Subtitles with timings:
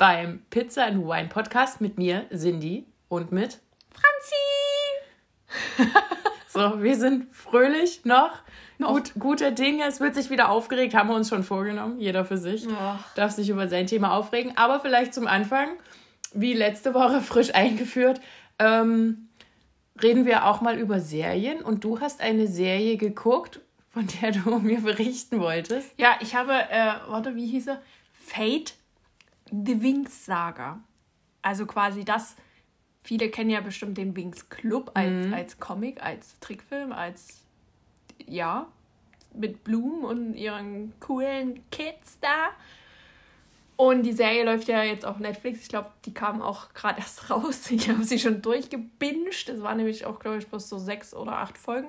[0.00, 3.58] beim Pizza and Wine Podcast mit mir, Cindy, und mit
[3.90, 4.34] Franzi.
[6.48, 8.30] so, wir sind fröhlich noch.
[8.78, 8.94] noch.
[8.94, 9.84] Gut, guter Dinge.
[9.84, 12.00] Es wird sich wieder aufgeregt, haben wir uns schon vorgenommen.
[12.00, 12.66] Jeder für sich.
[12.66, 12.96] Oh.
[13.14, 14.56] Darf sich über sein Thema aufregen.
[14.56, 15.68] Aber vielleicht zum Anfang,
[16.32, 18.22] wie letzte Woche frisch eingeführt,
[18.58, 19.28] ähm,
[20.02, 21.60] reden wir auch mal über Serien.
[21.60, 23.60] Und du hast eine Serie geguckt,
[23.90, 25.92] von der du mir berichten wolltest.
[25.98, 27.82] Ja, ich habe, äh, warte, wie hieß er?
[28.14, 28.76] Fate,
[29.50, 30.80] The Wings Saga.
[31.42, 32.36] Also quasi das,
[33.02, 35.34] viele kennen ja bestimmt den Wings Club als, Mhm.
[35.34, 37.42] als Comic, als Trickfilm, als,
[38.26, 38.66] ja,
[39.34, 42.48] mit Bloom und ihren coolen Kids da.
[43.76, 45.62] Und die Serie läuft ja jetzt auf Netflix.
[45.62, 47.70] Ich glaube, die kam auch gerade erst raus.
[47.70, 49.48] Ich habe sie schon durchgebinged.
[49.48, 51.88] Es waren nämlich auch, glaube ich, bloß so sechs oder acht Folgen.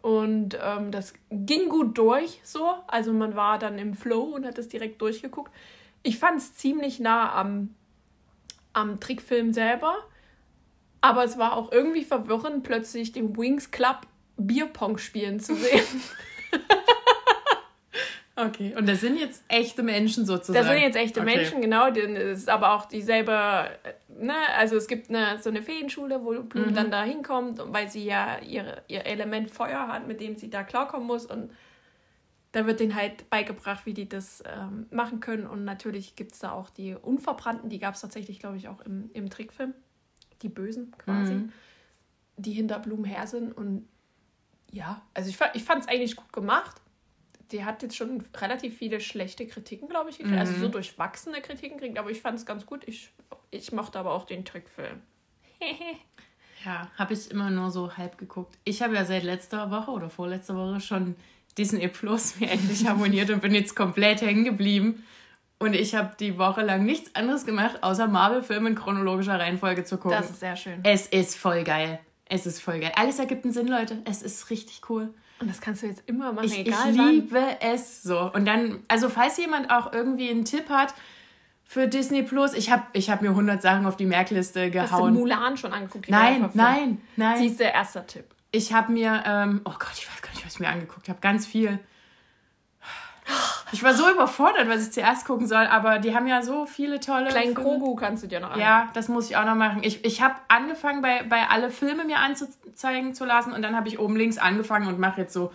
[0.00, 2.72] Und ähm, das ging gut durch so.
[2.86, 5.52] Also man war dann im Flow und hat es direkt durchgeguckt.
[6.06, 7.74] Ich fand es ziemlich nah am,
[8.72, 9.96] am Trickfilm selber.
[11.00, 15.82] Aber es war auch irgendwie verwirrend, plötzlich den Wings Club Bierpong spielen zu sehen.
[18.38, 20.62] Okay, und das sind jetzt echte Menschen sozusagen.
[20.62, 21.36] Das sind jetzt echte okay.
[21.36, 21.90] Menschen, genau.
[21.90, 22.04] Das
[22.40, 23.32] ist aber auch dieselbe,
[24.20, 26.74] ne, also es gibt eine, so eine Feenschule, wo Blum Mhm.
[26.74, 30.64] dann da hinkommt, weil sie ja ihre, ihr Element Feuer hat, mit dem sie da
[30.64, 31.24] klarkommen muss.
[31.24, 31.50] Und
[32.56, 35.46] da wird denen halt beigebracht, wie die das ähm, machen können.
[35.46, 38.80] Und natürlich gibt es da auch die Unverbrannten, die gab es tatsächlich, glaube ich, auch
[38.80, 39.74] im, im Trickfilm.
[40.42, 41.52] Die Bösen quasi, Mhm.
[42.38, 43.52] die hinter Blum her sind.
[43.52, 43.86] Und
[44.72, 46.80] ja, also ich, ich fand es eigentlich gut gemacht
[47.52, 50.36] die hat jetzt schon relativ viele schlechte Kritiken, glaube ich, gekriegt.
[50.36, 50.58] Also Mhm.
[50.58, 52.82] so durchwachsene Kritiken gekriegt, aber ich fand es ganz gut.
[52.88, 53.12] Ich,
[53.52, 55.00] ich mochte aber auch den Trickfilm.
[56.64, 58.58] Ja, habe ich immer nur so halb geguckt.
[58.64, 61.14] Ich habe ja seit letzter Woche oder vorletzter Woche schon
[61.58, 65.04] Disney Plus mir endlich abonniert und bin jetzt komplett hängen geblieben.
[65.58, 69.96] Und ich habe die Woche lang nichts anderes gemacht, außer Marvel-Filme in chronologischer Reihenfolge zu
[69.96, 70.18] gucken.
[70.18, 70.80] Das ist sehr schön.
[70.82, 71.98] es ist voll geil.
[72.28, 72.92] Es ist voll geil.
[72.96, 74.02] Alles ergibt einen Sinn, Leute.
[74.04, 75.14] Es ist richtig cool.
[75.38, 77.10] Und das kannst du jetzt immer machen, Ich, egal ich wann.
[77.10, 78.30] liebe es so.
[78.32, 80.92] Und dann, also falls jemand auch irgendwie einen Tipp hat
[81.64, 84.72] für Disney Plus, ich habe ich hab mir 100 Sachen auf die Merkliste Hast du
[84.72, 85.14] gehauen.
[85.14, 86.08] Mulan schon angeguckt?
[86.10, 87.38] Nein, nein, nein.
[87.38, 88.24] Sie ist der erste Tipp.
[88.56, 91.18] Ich habe mir, ähm, oh Gott, ich weiß gar nicht, was ich mir angeguckt habe.
[91.20, 91.78] Ganz viel.
[93.72, 96.98] Ich war so überfordert, was ich zuerst gucken soll, aber die haben ja so viele
[96.98, 97.28] tolle.
[97.28, 97.68] Kleinen Filme.
[97.68, 98.62] Krogu kannst du dir noch angucken.
[98.62, 99.80] Ja, das muss ich auch noch machen.
[99.82, 103.88] Ich, ich habe angefangen, bei, bei alle Filme mir anzuzeigen zu lassen und dann habe
[103.88, 105.52] ich oben links angefangen und mache jetzt so.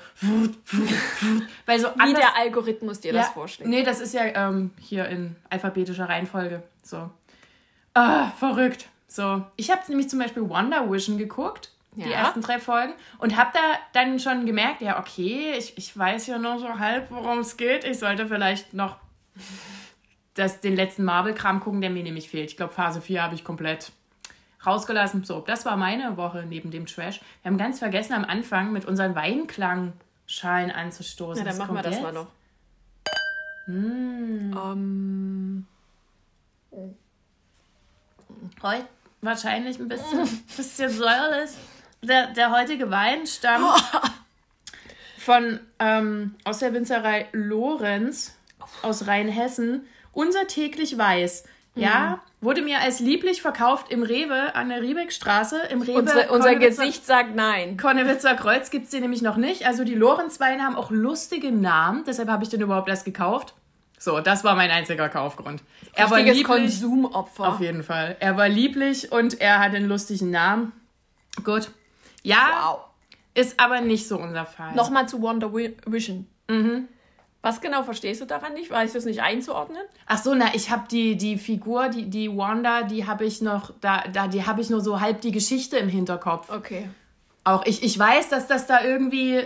[1.66, 3.68] Weil so Wie anders, der Algorithmus dir das vorschlägt.
[3.68, 6.62] Nee, das ist ja ähm, hier in alphabetischer Reihenfolge.
[6.84, 7.10] So.
[7.96, 8.90] Ah, verrückt.
[9.08, 9.44] So.
[9.56, 12.26] Ich habe nämlich zum Beispiel Wonder Vision geguckt, die Ja.
[12.26, 13.60] ersten drei Folgen, und habe da
[13.94, 17.84] dann schon gemerkt, ja, okay, ich, ich weiß ja nur so halb, worum es geht.
[17.84, 18.98] Ich sollte vielleicht noch
[20.34, 22.50] das, den letzten Marvel-Kram gucken, der mir nämlich fehlt.
[22.50, 23.92] Ich glaube, Phase 4 habe ich komplett
[24.66, 25.24] rausgelassen.
[25.24, 27.20] So, das war meine Woche neben dem Trash.
[27.42, 31.44] Wir haben ganz vergessen, am Anfang mit unseren Weinklangschalen anzustoßen.
[31.44, 32.04] Na, dann machen wir das jetzt?
[32.04, 32.28] mal noch.
[33.68, 34.54] Mm.
[34.58, 35.68] Ähm,
[38.62, 38.88] Heute
[39.22, 41.52] wahrscheinlich ein bisschen, bisschen säuerlich.
[42.04, 43.66] Der, der heutige Wein stammt
[45.18, 48.36] von ähm, aus der Winzerei Lorenz
[48.82, 49.88] aus Rheinhessen.
[50.12, 51.46] Unser täglich weiß.
[51.74, 55.58] Ja, wurde mir als lieblich verkauft im Rewe an der Riebeckstraße.
[55.70, 56.00] Im Rewe.
[56.00, 57.78] unser unser Gesicht sagt nein.
[57.78, 59.66] Konnewitzer Kreuz gibt es den nämlich noch nicht.
[59.66, 62.04] Also die Lorenz-Weine haben auch lustige Namen.
[62.06, 63.54] Deshalb habe ich den überhaupt erst gekauft.
[63.98, 65.62] So, das war mein einziger Kaufgrund.
[65.94, 66.58] Er war Richtiges lieblich.
[66.58, 67.48] Konsumopfer.
[67.48, 68.18] Auf jeden Fall.
[68.20, 70.74] Er war lieblich und er hat einen lustigen Namen.
[71.44, 71.70] Gut.
[72.24, 72.80] Ja, Wow.
[73.34, 74.74] ist aber nicht so unser Fall.
[74.76, 76.28] Nochmal zu Wonder Vision.
[77.44, 78.70] Was genau verstehst du daran nicht?
[78.70, 79.82] Weißt du es nicht einzuordnen?
[80.06, 83.72] Ach so, na, ich habe die, die Figur, die, die Wanda, die habe ich noch,
[83.82, 86.52] da, da, die habe ich nur so halb die Geschichte im Hinterkopf.
[86.52, 86.88] Okay.
[87.44, 89.42] Auch ich, ich weiß, dass das da irgendwie.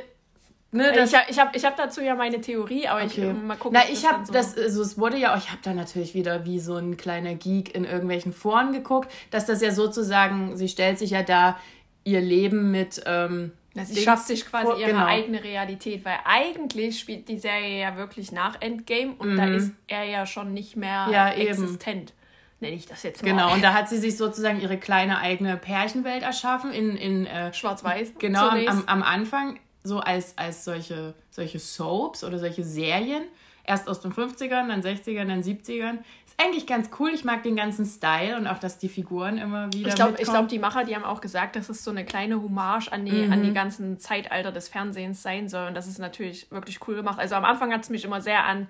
[0.72, 3.30] Ne, das, ich habe ich hab, ich hab dazu ja meine Theorie, aber ich Okay.
[3.30, 3.80] äh, mal gucken.
[3.82, 6.14] Na, ich habe dann so- das, also es wurde ja auch, ich habe da natürlich
[6.14, 10.68] wieder wie so ein kleiner Geek in irgendwelchen Foren geguckt, dass das ja sozusagen, sie
[10.68, 11.58] stellt sich ja da
[12.06, 13.52] ihr Leben mit, ähm,
[13.84, 15.06] sie schafft sich quasi vor- ihre genau.
[15.06, 20.04] eigene Realität, weil eigentlich spielt die Serie ja wirklich nach Endgame und da ist er
[20.06, 21.14] ja schon nicht mehr Mhm.
[21.14, 21.48] Ja, eben.
[21.50, 22.14] existent.
[22.62, 23.30] nenne ich das jetzt mal.
[23.32, 27.54] Genau, und da hat sie sich sozusagen ihre kleine eigene Pärchenwelt erschaffen in, in äh,
[27.54, 28.14] Schwarz-Weiß.
[28.18, 33.24] Genau, am, am, am Anfang so als, als solche, solche Soaps oder solche Serien.
[33.68, 36.00] Erst aus den 50ern, dann 60ern, dann 70ern.
[36.26, 37.12] Ist eigentlich ganz cool.
[37.14, 39.90] Ich mag den ganzen Style und auch, dass die Figuren immer wieder.
[39.90, 42.90] Ich glaube, glaub, die Macher, die haben auch gesagt, dass es so eine kleine Hommage
[42.92, 45.68] an die, an die ganzen Zeitalter des Fernsehens sein soll.
[45.68, 47.20] Und das ist natürlich wirklich cool gemacht.
[47.20, 48.68] Also am Anfang hat es mich immer sehr an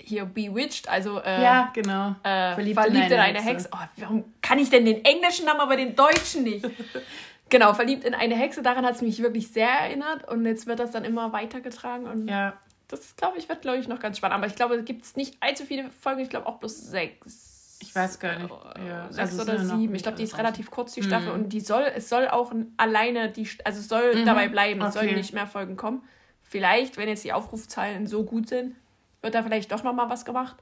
[0.00, 2.16] hier Bewitched, also äh, Ja, genau.
[2.24, 3.68] äh, verliebt, in eine, Hexe.
[3.72, 6.68] Oh, warum kann ich denn den englischen Namen, aber den deutschen nicht?
[7.48, 8.62] genau, verliebt in eine Hexe.
[8.62, 10.28] Daran hat es mich wirklich sehr erinnert.
[10.28, 12.06] Und jetzt wird das dann immer weitergetragen.
[12.06, 12.54] Und Ja.
[12.88, 14.36] Das, glaube ich, wird, glaube ich, noch ganz spannend.
[14.36, 16.20] Aber ich glaube, es gibt nicht allzu viele Folgen.
[16.20, 17.78] Ich glaube auch bloß sechs.
[17.80, 18.50] Ich weiß gar nicht.
[18.50, 19.94] Äh, Ja, Sechs also oder sieben.
[19.94, 21.28] Ich glaube, die ist relativ kurz, die Staffel.
[21.28, 21.44] Mhm.
[21.44, 24.80] Und die soll, es soll auch alleine, die, also es soll dabei bleiben.
[24.82, 25.16] Es sollen okay.
[25.16, 26.02] nicht mehr Folgen kommen.
[26.42, 28.76] Vielleicht, wenn jetzt die Aufrufzahlen so gut sind,
[29.22, 30.56] wird da vielleicht doch noch mal was gemacht.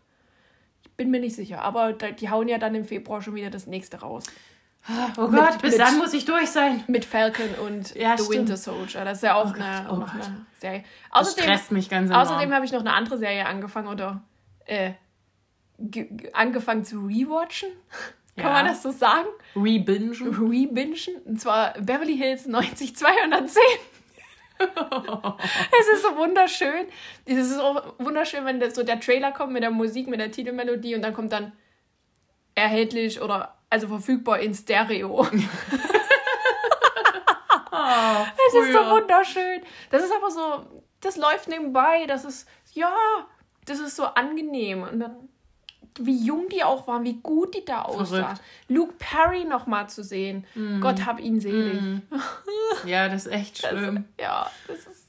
[0.82, 1.62] Ich bin mir nicht sicher.
[1.62, 4.24] Aber die hauen ja dann im Februar schon wieder das nächste raus.
[5.16, 6.82] Oh Mit- Gott, bis mit- dann muss ich durch sein.
[6.88, 8.38] Mit Falcon und Ja, The stimmt.
[8.40, 9.04] Winter Soldier.
[9.04, 10.08] Das ist ja auch Oh Gott, eine, oh Gott.
[10.14, 10.82] eine Serie.
[11.12, 12.22] Das Außerdem, stresst mich ganz enorm.
[12.22, 14.22] außerdem habe ich noch eine andere Serie angefangen oder
[14.66, 14.92] äh,
[15.78, 17.70] ge- ge- angefangen zu rewatchen.
[18.36, 18.52] Kann Ja.
[18.52, 19.28] man das so sagen?
[19.54, 20.12] Rebingen.
[20.14, 20.96] Rebingen.
[21.26, 23.60] Und zwar Beverly Hills 90210.
[24.62, 26.86] es ist so wunderschön.
[27.24, 30.30] Es ist so wunderschön, wenn das, so der Trailer kommt mit der Musik, mit der
[30.30, 31.52] Titelmelodie und dann kommt dann
[32.54, 35.26] erhältlich oder also verfügbar in Stereo.
[37.74, 39.62] Oh, Es ist so wunderschön.
[39.90, 42.04] Das ist aber so, das läuft nebenbei.
[42.06, 42.94] Das ist, ja,
[43.64, 44.82] das ist so angenehm.
[44.82, 45.16] Und dann,
[45.98, 48.38] wie jung die auch waren, wie gut die da aussahen.
[48.68, 50.46] Luke Perry noch mal zu sehen.
[50.80, 51.80] Gott hab ihn selig.
[52.84, 54.04] Ja, das ist echt Das, schlimm.
[54.20, 55.08] ja, das ist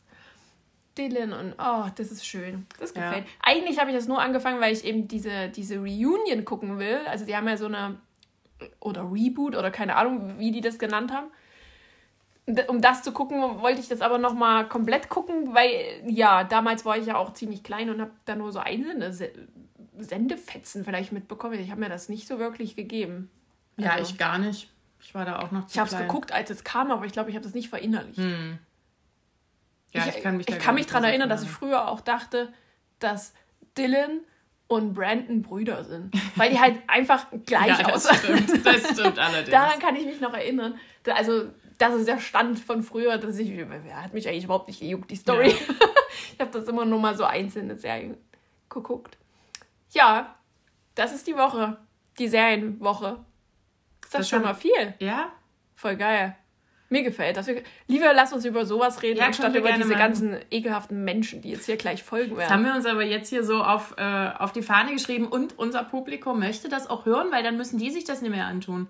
[0.98, 2.65] Dylan und oh, das ist schön.
[2.80, 3.07] Das Ja.
[3.10, 3.25] gefällt.
[3.42, 7.00] Eigentlich habe ich das nur angefangen, weil ich eben diese, diese Reunion gucken will.
[7.07, 7.98] Also die haben ja so eine
[8.80, 11.27] oder Reboot oder keine Ahnung, wie die das genannt haben.
[12.68, 16.83] Um das zu gucken, wollte ich das aber noch mal komplett gucken, weil ja, damals
[16.83, 19.31] war ich ja auch ziemlich klein und habe da nur so einzelne Se
[19.98, 21.60] Sendefetzen vielleicht mitbekommen.
[21.60, 23.30] Ich habe mir das nicht so wirklich gegeben.
[23.77, 24.69] Ja, Also- ich gar nicht.
[25.00, 27.12] Ich war da auch noch zu Ich habe es geguckt, als es kam, aber ich
[27.12, 28.18] glaube, ich habe das nicht verinnerlicht.
[28.18, 28.57] Hm.
[29.92, 32.51] Ja, ich, kann mich, ich kann mich daran erinnern, dass ich früher auch dachte,
[33.00, 33.33] dass
[33.77, 34.21] Dylan
[34.75, 36.14] und Brandon Brüder sind.
[36.36, 38.38] Weil die halt einfach gleich Ja, das aussehen.
[38.48, 38.66] stimmt.
[38.66, 39.50] Das stimmt allerdings.
[39.52, 40.78] Daran kann ich mich noch erinnern.
[41.08, 43.50] Also, das ist der Stand von früher, dass ich,
[43.94, 45.50] hat mich eigentlich überhaupt nicht gejuckt, die Story.
[45.50, 45.56] Ja.
[46.34, 48.18] ich habe das immer nur mal so einzelne Serien
[48.70, 49.18] geguckt.
[49.92, 50.36] Ja,
[50.96, 51.78] das ist die Woche.
[52.20, 53.20] Die Serienwoche.
[54.04, 54.94] Ist das, Das schon mal viel?
[55.00, 55.31] ja?
[55.75, 56.36] Voll geil.
[56.94, 57.48] Mir gefällt das.
[57.48, 59.98] Wir- Lieber lass uns über sowas reden, Ja, anstatt über diese machen.
[59.98, 62.66] ganzen ekelhaften Menschen, die jetzt hier gleich folgen Das haben werden.
[62.66, 66.40] wir uns aber jetzt hier so auf, äh, auf die Fahne geschrieben und unser Publikum
[66.40, 68.86] möchte das auch hören, weil dann müssen die sich das nicht mehr antun.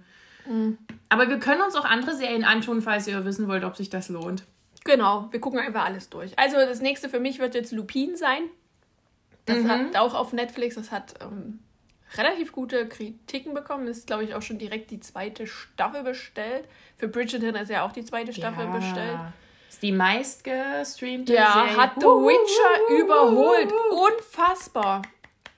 [0.45, 0.77] Mhm.
[1.07, 4.09] Aber wir können uns auch andere Serien antun, falls ihr wissen wollt, ob sich das
[4.09, 4.43] lohnt.
[4.83, 6.37] Genau, wir gucken einfach alles durch.
[6.37, 8.41] Also das nächste für mich wird jetzt Lupin sein.
[9.45, 9.69] Das Mhm.
[9.69, 11.59] hat auch auf Netflix, das hat ähm,
[12.17, 13.87] relativ gute Kritiken bekommen.
[13.87, 16.65] Ist, glaube ich, auch schon direkt die zweite Staffel bestellt.
[16.97, 19.19] Für Bridgerton ist ja auch die zweite Staffel bestellt.
[19.69, 21.77] Ist die meistgestreamte Ja, Serie.
[21.77, 23.73] hat The Witcher überholt.
[23.91, 25.01] Unfassbar.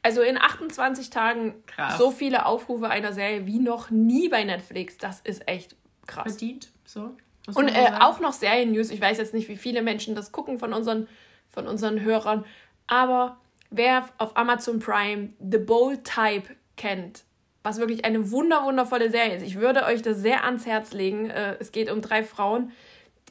[0.02, 1.98] Also in 28 Tagen Krass.
[1.98, 4.98] so viele Aufrufe einer Serie wie noch nie bei Netflix.
[4.98, 6.24] Das ist echt krass.
[6.28, 6.70] verdient.
[6.86, 7.16] So.
[7.54, 8.92] Und äh, auch noch Serien-News.
[8.92, 11.08] Ich weiß jetzt nicht, wie viele Menschen das gucken von unseren,
[11.50, 12.46] von unseren Hörern.
[12.88, 13.38] Aber
[13.70, 17.24] wer auf Amazon Prime The Bold Type kennt,
[17.64, 21.30] was wirklich eine wunder, wundervolle Serie ist, ich würde euch das sehr ans Herz legen.
[21.30, 22.72] Äh, es geht um drei Frauen,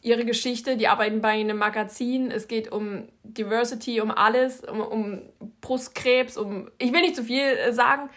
[0.05, 2.31] ihre Geschichte, die arbeiten bei einem Magazin.
[2.31, 5.23] Es geht um Diversity, um alles, um, um
[5.61, 6.71] Brustkrebs, um.
[6.79, 8.11] Ich will nicht zu viel äh, sagen.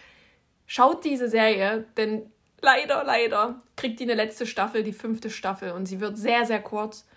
[0.66, 2.30] Schaut diese Serie, denn
[2.62, 6.62] leider, leider kriegt die eine letzte Staffel, die fünfte Staffel, und sie wird sehr, sehr
[6.62, 7.08] kurz.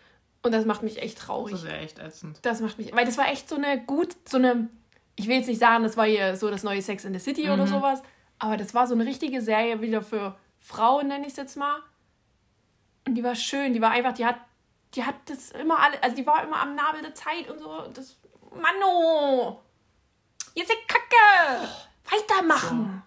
[0.43, 1.53] Und das macht mich echt traurig.
[1.53, 2.39] Das ist ja echt ätzend.
[2.43, 4.69] Das macht mich, weil das war echt so eine gut, so eine,
[5.17, 7.47] ich will jetzt nicht sagen, das war hier so das neue Sex in the City
[7.47, 7.53] Mhm.
[7.53, 8.03] oder sowas,
[8.39, 11.77] aber das war so eine richtige Serie wieder für Frauen, nenne ich es jetzt mal.
[13.07, 14.37] Und die war schön, die war einfach, die hat,
[14.95, 17.85] die hat das immer alle, also die war immer am Nabel der Zeit und so.
[17.95, 18.19] Das,
[18.51, 19.61] Mano!
[20.55, 21.69] Jetzt ist Kacke!
[22.11, 23.03] Weitermachen!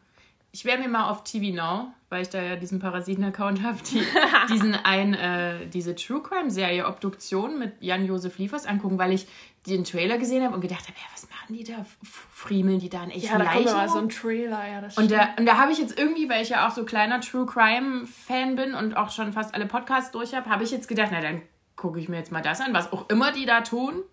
[0.51, 4.03] Ich werde mir mal auf TV Now, weil ich da ja diesen Parasiten-Account habe, die,
[4.53, 9.27] diesen ein, äh, diese True Crime-Serie Obduktion mit Jan-Josef Liefers angucken, weil ich
[9.67, 11.86] den Trailer gesehen habe und gedacht habe, ja, was machen die da?
[12.03, 15.05] Friemeln die da in echten Ja, da Leichen mal so ein Trailer, ja, das Und
[15.05, 15.22] stimmt.
[15.22, 18.05] da, und da habe ich jetzt irgendwie, weil ich ja auch so kleiner True Crime
[18.05, 21.22] Fan bin und auch schon fast alle Podcasts durch habe, habe ich jetzt gedacht, na
[21.22, 21.41] dann
[21.75, 24.03] gucke ich mir jetzt mal das an, was auch immer die da tun.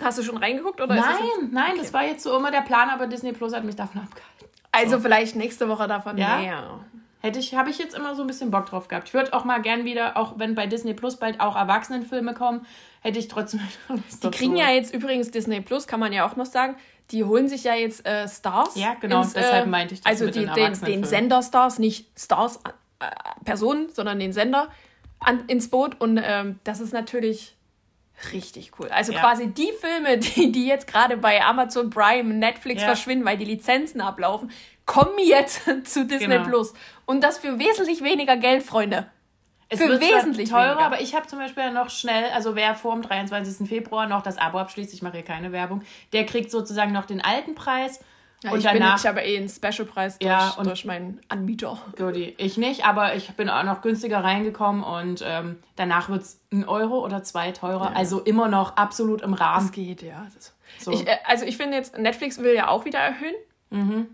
[0.00, 0.80] Hast du schon reingeguckt?
[0.80, 3.52] Oder ist das Nein, nein, das war jetzt so immer der Plan, aber Disney Plus
[3.54, 4.46] hat mich davon abgehalten.
[4.72, 5.02] Also So.
[5.02, 6.38] vielleicht nächste Woche davon Ja?
[6.38, 6.80] mehr.
[7.20, 9.08] Hätte ich, habe ich jetzt immer so ein bisschen Bock drauf gehabt.
[9.08, 12.64] Ich würde auch mal gern wieder, auch wenn bei Disney Plus bald auch Erwachsenenfilme kommen,
[13.00, 13.60] hätte ich trotzdem.
[14.22, 16.76] Die kriegen ja jetzt übrigens Disney Plus, kann man ja auch noch sagen.
[17.10, 18.76] Die holen sich ja jetzt äh, Stars.
[18.76, 21.04] Ja, genau, deshalb meinte ich das Also mit die, den den, den Erwachsenenfilmen.
[21.08, 22.60] Sender-Stars, nicht Stars,
[23.00, 23.06] äh,
[23.44, 24.68] Personen, sondern den Sender
[25.18, 26.00] an, ins Boot.
[26.00, 27.56] Und ähm, das ist natürlich
[28.32, 28.88] richtig cool.
[28.90, 29.20] Also Ja.
[29.20, 32.88] quasi die Filme, die, die jetzt gerade bei Amazon Prime, Netflix Ja.
[32.88, 34.50] verschwinden, weil die Lizenzen ablaufen,
[34.88, 36.44] kommen jetzt zu Disney Genau.
[36.48, 36.74] Plus.
[37.06, 39.06] Und das für wesentlich weniger Geld, Freunde.
[39.68, 40.86] Es für wird wesentlich teurer, weniger.
[40.86, 43.68] aber ich habe zum Beispiel noch schnell, also wer vor dem 23.
[43.68, 45.82] Februar noch das Abo abschließt, ich mache hier keine Werbung,
[46.14, 48.00] der kriegt sozusagen noch den alten Preis.
[48.42, 51.20] Ja, und ich, bin, danach ich habe eh einen Specialpreis durch, Ja, und- durch meinen
[51.28, 51.76] Anbieter.
[51.96, 52.34] Goodie.
[52.38, 56.66] Ich nicht, aber ich bin auch noch günstiger reingekommen und ähm, danach wird es ein
[56.66, 57.94] Euro oder zwei teurer.
[57.96, 59.66] Also immer noch absolut im Rahmen.
[59.66, 60.24] Das geht, ja.
[60.34, 60.92] Das So.
[60.92, 64.06] ich, äh, also ich finde jetzt, Netflix will ja auch wieder erhöhen.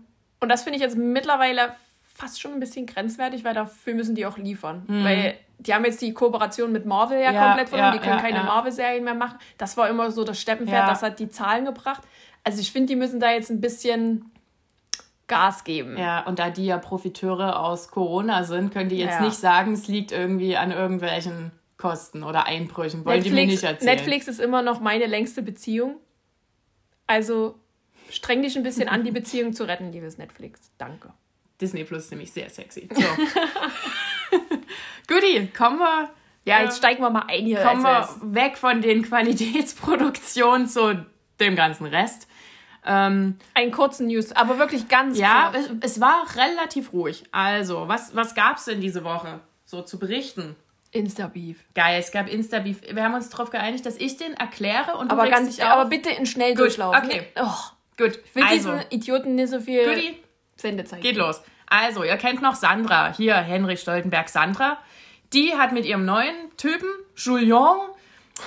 [0.45, 1.73] Und das finde ich jetzt mittlerweile
[2.13, 4.83] fast schon ein bisschen grenzwertig, weil dafür müssen die auch liefern.
[4.87, 7.93] Weil die haben jetzt die Kooperation mit Marvel ja, Ja, komplett verloren.
[7.93, 8.43] ja, die können ja, keine.
[8.43, 9.39] Marvel-Serien mehr machen.
[9.57, 12.03] Das war immer so das Steppenpferd, das hat die Zahlen gebracht.
[12.43, 14.31] Also ich finde, die müssen da jetzt ein bisschen
[15.27, 15.97] Gas geben.
[15.97, 19.87] Ja, und da die ja Profiteure aus Corona sind, können die jetzt nicht sagen, es
[19.87, 23.03] liegt irgendwie an irgendwelchen Kosten oder Einbrüchen.
[23.03, 23.95] Wollen die mir Netflix, nicht erzählen.
[23.95, 25.95] Netflix ist immer noch meine längste Beziehung.
[27.07, 27.55] Also
[28.09, 30.71] streng dich ein bisschen an, die Beziehung zu retten, liebes Netflix.
[30.77, 31.13] Danke.
[31.61, 32.89] Disney Plus ist nämlich sehr sexy.
[32.93, 33.01] So.
[35.07, 36.09] Goodie, kommen wir,
[36.45, 37.61] Ja, jetzt steigen wir mal ein hier.
[37.61, 41.05] kommen wir weg von den Qualitätsproduktionen zu
[41.39, 42.27] dem ganzen Rest.
[42.85, 47.23] Ähm, Einen kurzen News, aber wirklich ganz ja, es, es war relativ ruhig.
[47.31, 50.55] Also, was, was gab es denn diese Woche so zu berichten?
[50.91, 51.57] Insta-Beef.
[51.73, 52.81] Geil, es gab Insta-Beef.
[52.89, 55.71] Wir haben uns darauf geeinigt, dass ich den erkläre und du Aber, ganz, dich auf.
[55.71, 56.95] aber bitte in Schnelldurchlauf.
[56.95, 57.27] okay.
[57.37, 57.51] Oh,
[57.97, 60.17] Gut, will also, diesen Idioten nicht so viel Goodie,
[60.57, 61.01] Sendezeit.
[61.01, 61.41] Geht los.
[61.67, 64.77] Also, ihr kennt noch Sandra, hier Henrik Stoltenberg Sandra.
[65.33, 67.57] Die hat mit ihrem neuen Typen, Julien,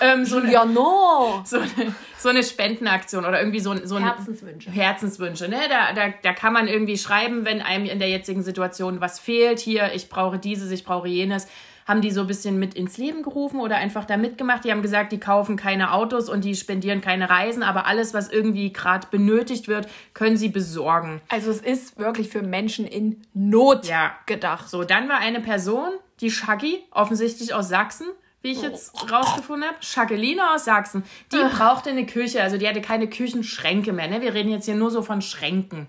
[0.00, 0.52] ähm, so, eine,
[1.44, 4.70] so, eine, so eine Spendenaktion oder irgendwie so, ein- so ein Herzenswünsche.
[4.70, 5.48] Herzenswünsche.
[5.48, 5.60] Ne?
[5.68, 9.58] Da, da, da kann man irgendwie schreiben, wenn einem in der jetzigen Situation was fehlt.
[9.58, 11.48] Hier, ich brauche dieses, ich brauche jenes.
[11.88, 14.62] Haben die so ein bisschen mit ins Leben gerufen oder einfach da mitgemacht?
[14.62, 18.28] Die haben gesagt, die kaufen keine Autos und die spendieren keine Reisen, aber alles, was
[18.28, 21.22] irgendwie gerade benötigt wird, können sie besorgen.
[21.28, 24.12] Also es ist wirklich für Menschen in Not Ja.
[24.26, 24.68] gedacht.
[24.68, 28.06] So, dann war eine Person, die Shaggy, offensichtlich aus Sachsen,
[28.42, 29.78] wie ich jetzt rausgefunden habe.
[29.80, 31.02] Jacqueline aus Sachsen.
[31.32, 34.08] Die brauchte eine Küche, also die hatte keine Küchenschränke mehr.
[34.08, 34.20] Ne?
[34.20, 35.88] Wir reden jetzt hier nur so von Schränken.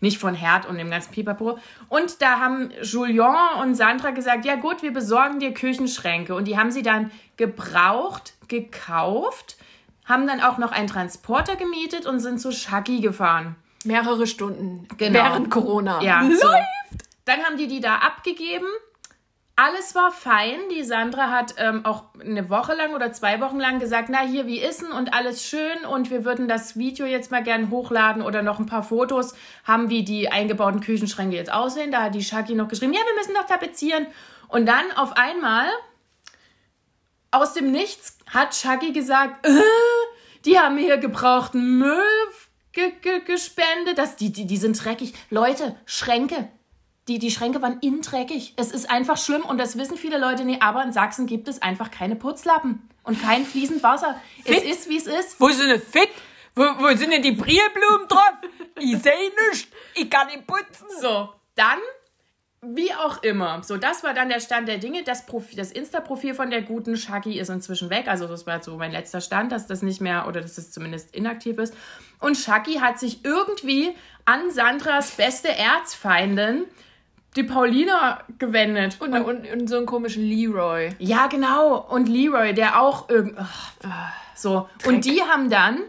[0.00, 1.58] Nicht von Herd und dem ganzen Pipapo.
[1.88, 3.26] Und da haben Julien
[3.60, 6.34] und Sandra gesagt, ja gut, wir besorgen dir Küchenschränke.
[6.34, 9.56] Und die haben sie dann gebraucht, gekauft,
[10.06, 13.56] haben dann auch noch einen Transporter gemietet und sind zu Shaggy gefahren.
[13.84, 15.14] Mehrere Stunden Genau.
[15.18, 16.02] während Corona.
[16.02, 16.40] Ja, Läuft.
[16.40, 16.48] so.
[17.26, 18.66] Dann haben die die da abgegeben.
[19.62, 20.58] Alles war fein.
[20.70, 24.46] Die Sandra hat ähm, auch eine Woche lang oder zwei Wochen lang gesagt, na hier,
[24.46, 28.22] wie ist denn und alles schön und wir würden das Video jetzt mal gern hochladen
[28.22, 31.92] oder noch ein paar Fotos haben, wie die eingebauten Küchenschränke jetzt aussehen.
[31.92, 34.06] Da hat die Shaki noch geschrieben, ja, wir müssen doch tapezieren.
[34.48, 35.66] Und dann auf einmal
[37.30, 39.60] aus dem Nichts hat Shaggy gesagt, äh,
[40.46, 42.00] die haben hier gebrauchten Müll
[42.72, 43.98] ge ge gespendet.
[43.98, 45.12] Das, die, die, die sind dreckig.
[45.28, 46.48] Leute, Schränke.
[47.10, 48.54] Die, die Schränke waren innen dreckig.
[48.54, 50.62] Es ist einfach schlimm und das wissen viele Leute nicht.
[50.62, 54.14] Aber in Sachsen gibt es einfach keine Putzlappen und kein fließend Wasser.
[54.44, 54.64] Es Fit?
[54.64, 55.40] ist, wie es ist.
[55.40, 56.08] Wo sind denn fit?
[56.54, 58.34] Wo, wo sind denn die Brilblumen drauf?
[58.78, 59.66] Ich sehe nichts.
[59.96, 60.86] Ich kann nicht putzen.
[61.00, 61.80] So, dann,
[62.62, 63.60] wie auch immer.
[63.64, 65.02] So, das war dann der Stand der Dinge.
[65.02, 65.24] Das,
[65.56, 68.06] das Insta-Profil von der guten Shaggy ist inzwischen weg.
[68.06, 71.12] Also, das war so mein letzter Stand, dass das nicht mehr oder dass es zumindest
[71.12, 71.74] inaktiv ist.
[72.20, 76.66] Und Shaggy hat sich irgendwie an Sandras beste Erzfeindin,
[77.36, 78.96] die Paulina, gewendet.
[79.00, 80.90] Und, und, und so einen komischen Leroy.
[80.98, 81.78] Ja, genau.
[81.88, 83.38] Und Leroy, der auch irgend.
[83.38, 83.72] ach,
[84.34, 84.68] so.
[84.86, 85.80] Und die haben dann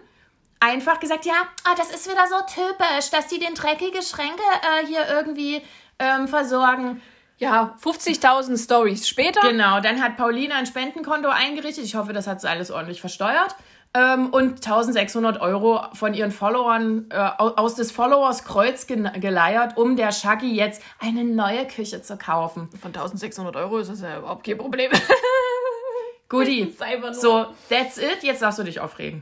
[0.59, 1.33] einfach gesagt, ja,
[1.63, 5.61] ah, das ist wieder so typisch, dass die den dreckige Schränke äh, hier irgendwie
[5.99, 7.01] ähm, versorgen.
[7.37, 9.41] Ja, 50.000 Stories später.
[9.41, 11.85] Genau, dann hat Paulina ein Spendenkonto eingerichtet.
[11.85, 13.55] Ich hoffe, das hat sie alles ordentlich versteuert.
[13.93, 19.97] Ähm, und 1600 Euro von ihren Followern äh, au- aus des Followers Kreuz geleiert, um
[19.97, 22.69] der Shaggy jetzt eine neue Küche zu kaufen.
[22.81, 24.91] Von 1600 Euro ist das ja überhaupt kein Problem.
[26.31, 28.19] Nur- So, that's it.
[28.23, 29.21] Jetzt darfst du dich aufregen.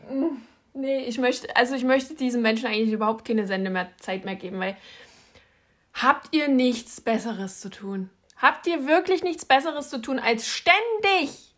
[0.75, 4.35] Nee, ich möchte, also ich möchte diesen Menschen eigentlich überhaupt keine Sende mehr, Zeit mehr
[4.35, 4.77] geben, weil
[5.95, 8.11] habt ihr nichts Besseres zu tun?
[8.37, 11.48] Habt ihr wirklich nichts Besseres zu tun, als ständig,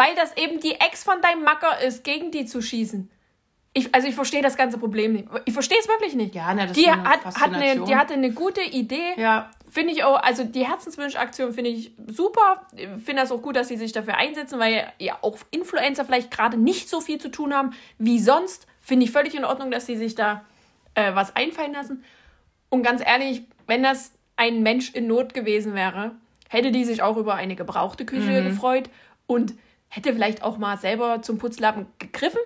[0.00, 3.10] weil das eben die Ex von deinem Macker ist, gegen die zu schießen?
[3.74, 5.28] Ich, also ich verstehe das ganze Problem nicht.
[5.44, 6.34] Ich verstehe es wirklich nicht.
[6.34, 9.12] Ja, na, das die, ist eine hat, hat eine, die hatte eine gute Idee.
[9.16, 9.50] Ja.
[9.70, 12.66] Finde ich auch, also die Herzenswunsch-Aktion finde ich super.
[12.74, 16.30] Ich Finde das auch gut, dass sie sich dafür einsetzen, weil ja auch Influencer vielleicht
[16.30, 18.66] gerade nicht so viel zu tun haben wie sonst.
[18.80, 20.46] Finde ich völlig in Ordnung, dass sie sich da
[20.94, 22.04] äh, was einfallen lassen.
[22.70, 26.12] Und ganz ehrlich, wenn das ein Mensch in Not gewesen wäre,
[26.48, 28.88] hätte die sich auch über eine gebrauchte Küche gefreut
[29.26, 29.54] und
[29.90, 32.40] hätte vielleicht auch mal selber zum Putzlappen gegriffen.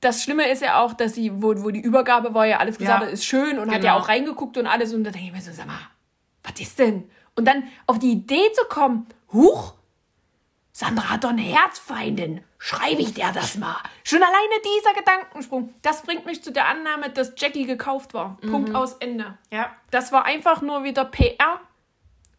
[0.00, 3.02] Das Schlimme ist ja auch, dass sie, wo, wo die Übergabe war, ja alles gesagt
[3.04, 3.08] Ja.
[3.08, 4.04] ist schön und hat ja Genau.
[4.04, 4.92] auch reingeguckt und alles.
[4.92, 5.78] Und da denke ich mir so, sag mal,
[6.44, 7.10] was ist denn?
[7.34, 9.72] Und dann auf die Idee zu kommen, huch,
[10.72, 12.42] Sandra hat doch eine Herzfeindin.
[12.58, 13.76] Schreibe ich der das mal?
[14.04, 18.36] Schon alleine dieser Gedankensprung, das bringt mich zu der Annahme, dass Jackie gekauft war.
[18.50, 19.38] Punkt aus Ende.
[19.50, 19.70] Ja.
[19.90, 21.60] Das war einfach nur wieder PR.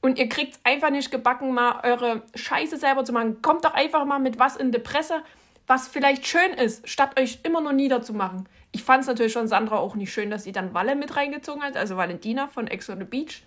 [0.02, 3.42] Und ihr kriegt es einfach nicht gebacken, mal eure Scheiße selber zu machen.
[3.42, 5.22] Kommt doch einfach mal mit was in die Presse,
[5.66, 8.48] was vielleicht schön ist, statt euch immer nur niederzumachen.
[8.72, 11.64] Ich fand es natürlich schon Sandra auch nicht schön, dass sie dann Walle mit reingezogen
[11.64, 13.44] hat, also Valentina von Ex on the Beach.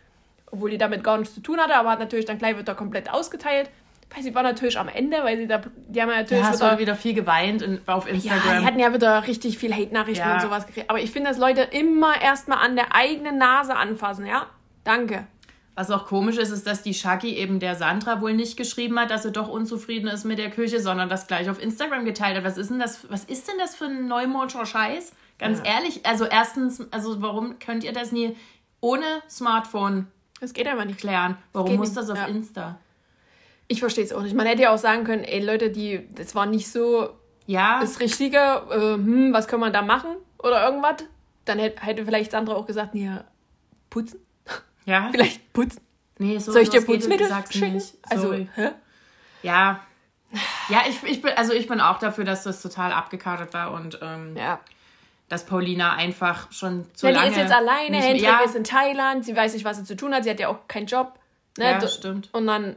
[0.50, 3.08] Obwohl die damit gar nichts zu tun hatte, aber hat natürlich dann gleich wieder komplett
[3.10, 3.70] ausgeteilt.
[4.12, 6.78] Weil sie war natürlich am Ende, weil sie da, die haben ja natürlich Ja, wieder
[6.80, 8.58] wieder viel geweint in, auf ja, Instagram.
[8.58, 10.34] die hatten ja wieder richtig viel Hate-Nachrichten Ja.
[10.34, 10.90] und sowas gekriegt.
[10.90, 14.46] Aber ich finde, dass Leute immer erstmal an der eigenen Nase anfassen, ja?
[14.82, 15.28] Danke.
[15.76, 19.10] Was auch komisch ist, ist, dass die Shaki eben der Sandra wohl nicht geschrieben hat,
[19.10, 22.44] dass sie doch unzufrieden ist mit der Küche, sondern das gleich auf Instagram geteilt hat.
[22.44, 25.12] Was ist denn das, was ist denn das für ein neumodischer Scheiß?
[25.38, 28.36] Ganz ehrlich, also erstens, also warum könnt ihr das nie
[28.82, 30.08] ohne Smartphone
[30.40, 30.98] Das geht einfach nicht.
[30.98, 31.38] klären?
[31.54, 32.26] Warum muss nicht, das auf ja.
[32.26, 32.78] Insta?
[33.68, 34.34] Ich verstehe es auch nicht.
[34.34, 37.10] Man hätte ja auch sagen können, ey Leute, die, das war nicht so
[37.46, 38.36] Ja, das Richtige,
[38.70, 40.10] äh, hm, was können wir da machen?
[40.38, 41.04] Oder irgendwas.
[41.46, 43.10] Dann hätte, hätte vielleicht Sandra auch gesagt, nee,
[43.88, 44.20] putzen?
[44.90, 45.08] Ja.
[45.10, 45.80] Vielleicht putzen.
[46.18, 47.82] Nee, so Soll ich dir Putzmittel schicken?
[48.08, 48.70] Also, hä?
[49.42, 49.80] Ja.
[50.68, 53.98] Ja, ich, ich bin, also ich bin auch dafür, dass das total abgekartet war und
[54.02, 54.60] ähm, Ja.
[55.28, 57.26] dass Paulina einfach schon zu Ja, lange.
[57.26, 59.96] die ist jetzt alleine, Hendrik ja, ist in Thailand, sie weiß nicht, was sie zu
[59.96, 61.18] tun hat, sie hat ja auch keinen Job.
[61.58, 61.64] Ne?
[61.64, 62.28] Ja, D- stimmt.
[62.32, 62.76] Und dann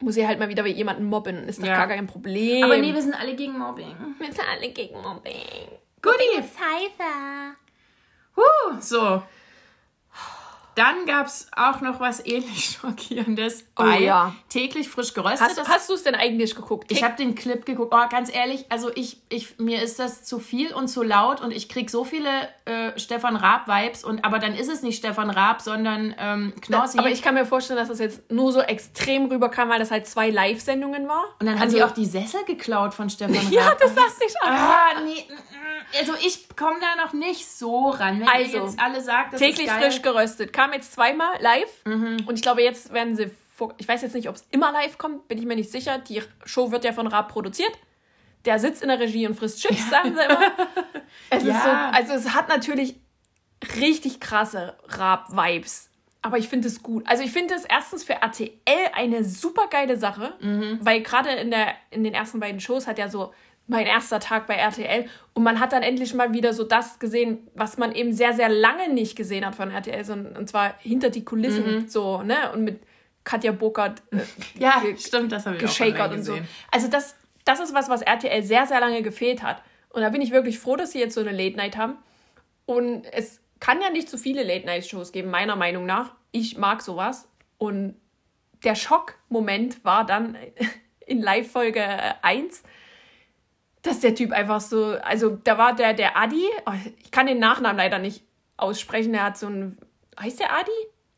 [0.00, 1.44] muss sie halt mal wieder bei jemandem mobben.
[1.48, 1.76] Ist doch Ja.
[1.76, 2.64] gar kein Problem.
[2.64, 3.94] Aber nee, wir sind alle gegen Mobbing.
[4.18, 5.34] wir sind alle gegen Mobbing.
[6.00, 6.42] Goodie.
[6.42, 7.56] Pfeifer.
[8.36, 9.22] Huh, so.
[10.74, 14.34] Dann gab es auch noch was ähnlich Schockierendes Oh bei ja.
[14.48, 15.48] täglich frisch geröstet.
[15.48, 16.90] Hast, hast du es denn eigentlich geguckt?
[16.90, 17.92] ich habe den Clip geguckt.
[17.94, 21.50] Oh, ganz ehrlich, also ich, ich, mir ist das zu viel und zu laut und
[21.52, 22.28] ich krieg so viele
[22.64, 26.98] äh, Stefan Raab-Vibes und aber dann ist es nicht Stefan Raab, sondern ähm, Knossi.
[26.98, 30.06] aber ich kann mir vorstellen, dass das jetzt nur so extrem rüberkam, weil das halt
[30.06, 31.24] zwei Live-Sendungen war.
[31.40, 33.52] und dann haben also, sie auch die Sessel geklaut von Stefan Raab.
[33.52, 34.52] Ja, das lass dich an.
[34.52, 35.24] Ah, nee.
[35.28, 35.74] mm, mm.
[36.00, 38.20] Also ich komme da noch nicht so ran.
[38.20, 40.52] Wenn Also, ihr jetzt alle sagt, das Täglich frisch geröstet.
[40.64, 41.70] Kam jetzt zweimal live.
[41.84, 43.30] Und ich glaube, jetzt werden sie.
[43.54, 45.98] vor- Ich weiß jetzt nicht, ob es immer live kommt, bin ich mir nicht sicher.
[45.98, 47.72] Die Show wird ja von Raab produziert.
[48.46, 50.40] Der sitzt in der Regie und frisst Chips, sagen sie immer.
[51.30, 51.54] Es Ja.
[51.56, 52.96] ist so, also es hat natürlich
[53.80, 55.90] richtig krasse Raab-Vibes.
[56.22, 57.06] Aber ich finde es gut.
[57.06, 58.48] Also ich finde es erstens für RTL
[58.94, 60.32] eine super geile Sache,
[60.80, 63.34] weil gerade in, der- in den ersten beiden Shows hat ja so
[63.66, 67.48] mein erster Tag bei RTL und man hat dann endlich mal wieder so das gesehen,
[67.54, 71.10] was man eben sehr, sehr lange nicht gesehen hat von RTL, so, und zwar hinter
[71.10, 72.52] die Kulissen so, ne?
[72.52, 72.80] Und mit
[73.24, 74.18] Katja Burkhardt äh,
[74.58, 76.32] Ja, stimmt, das habe ich online und so.
[76.32, 76.48] gesehen.
[76.70, 79.62] Also das, das ist was, was RTL sehr, sehr lange gefehlt hat.
[79.88, 81.96] Und da bin ich wirklich froh, dass sie jetzt so eine Late Night haben.
[82.66, 86.12] Und es kann ja nicht so viele Late Night Shows geben, meiner Meinung nach.
[86.32, 87.28] Ich mag sowas.
[87.58, 87.96] Und
[88.62, 90.36] der Schockmoment war dann
[91.06, 91.82] in Live-Folge
[92.22, 92.62] 1,
[93.84, 97.38] dass der Typ einfach so, also da war der, der Adi, oh, ich kann den
[97.38, 98.24] Nachnamen leider nicht
[98.56, 99.78] aussprechen, der hat so ein,
[100.18, 100.70] heißt der Adi?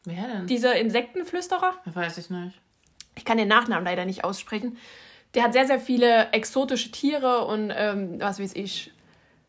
[0.04, 0.46] Wer denn?
[0.46, 1.74] Dieser Insektenflüsterer?
[1.84, 2.60] Weiß ich nicht.
[3.14, 4.78] ich kann den Nachnamen leider nicht aussprechen.
[5.34, 8.92] Der hat sehr, sehr viele exotische Tiere und ähm, was weiß ich,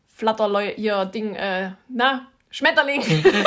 [0.06, 3.02] Flatterleu, ihr Ding, äh, na, Schmetterling.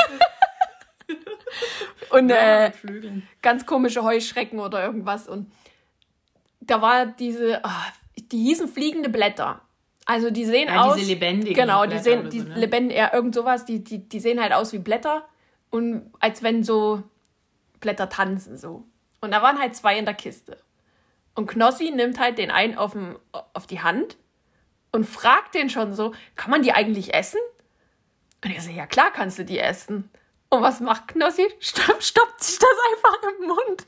[2.10, 3.28] und äh, mit Flügeln.
[3.40, 5.28] ganz komische Heuschrecken oder irgendwas.
[5.28, 5.52] Und
[6.60, 9.60] da war diese, ah, die hießen fliegende Blätter.
[10.04, 10.96] Also die sehen Ja, aus.
[10.96, 12.54] diese lebendigen Genau, die Blätter sehen, die so, ne?
[12.58, 15.24] lebendigen, ja, irgend sowas, die, die, die sehen halt aus wie Blätter.
[15.70, 17.02] Und als wenn so
[17.80, 18.84] Blätter tanzen so.
[19.20, 20.58] Und da waren halt zwei in der Kiste.
[21.34, 23.18] Und Knossi nimmt halt den einen auf, dem,
[23.54, 24.16] auf die Hand
[24.90, 27.40] und fragt den schon so, kann man die eigentlich essen?
[28.44, 30.10] Und er sagt, ja klar kannst du die essen.
[30.50, 31.46] Und was macht Knossi?
[31.60, 33.86] Stopp, stoppt sich das einfach im Mund.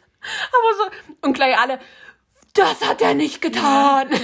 [0.49, 1.79] Aber so, und gleich alle,
[2.55, 4.09] das hat er nicht getan.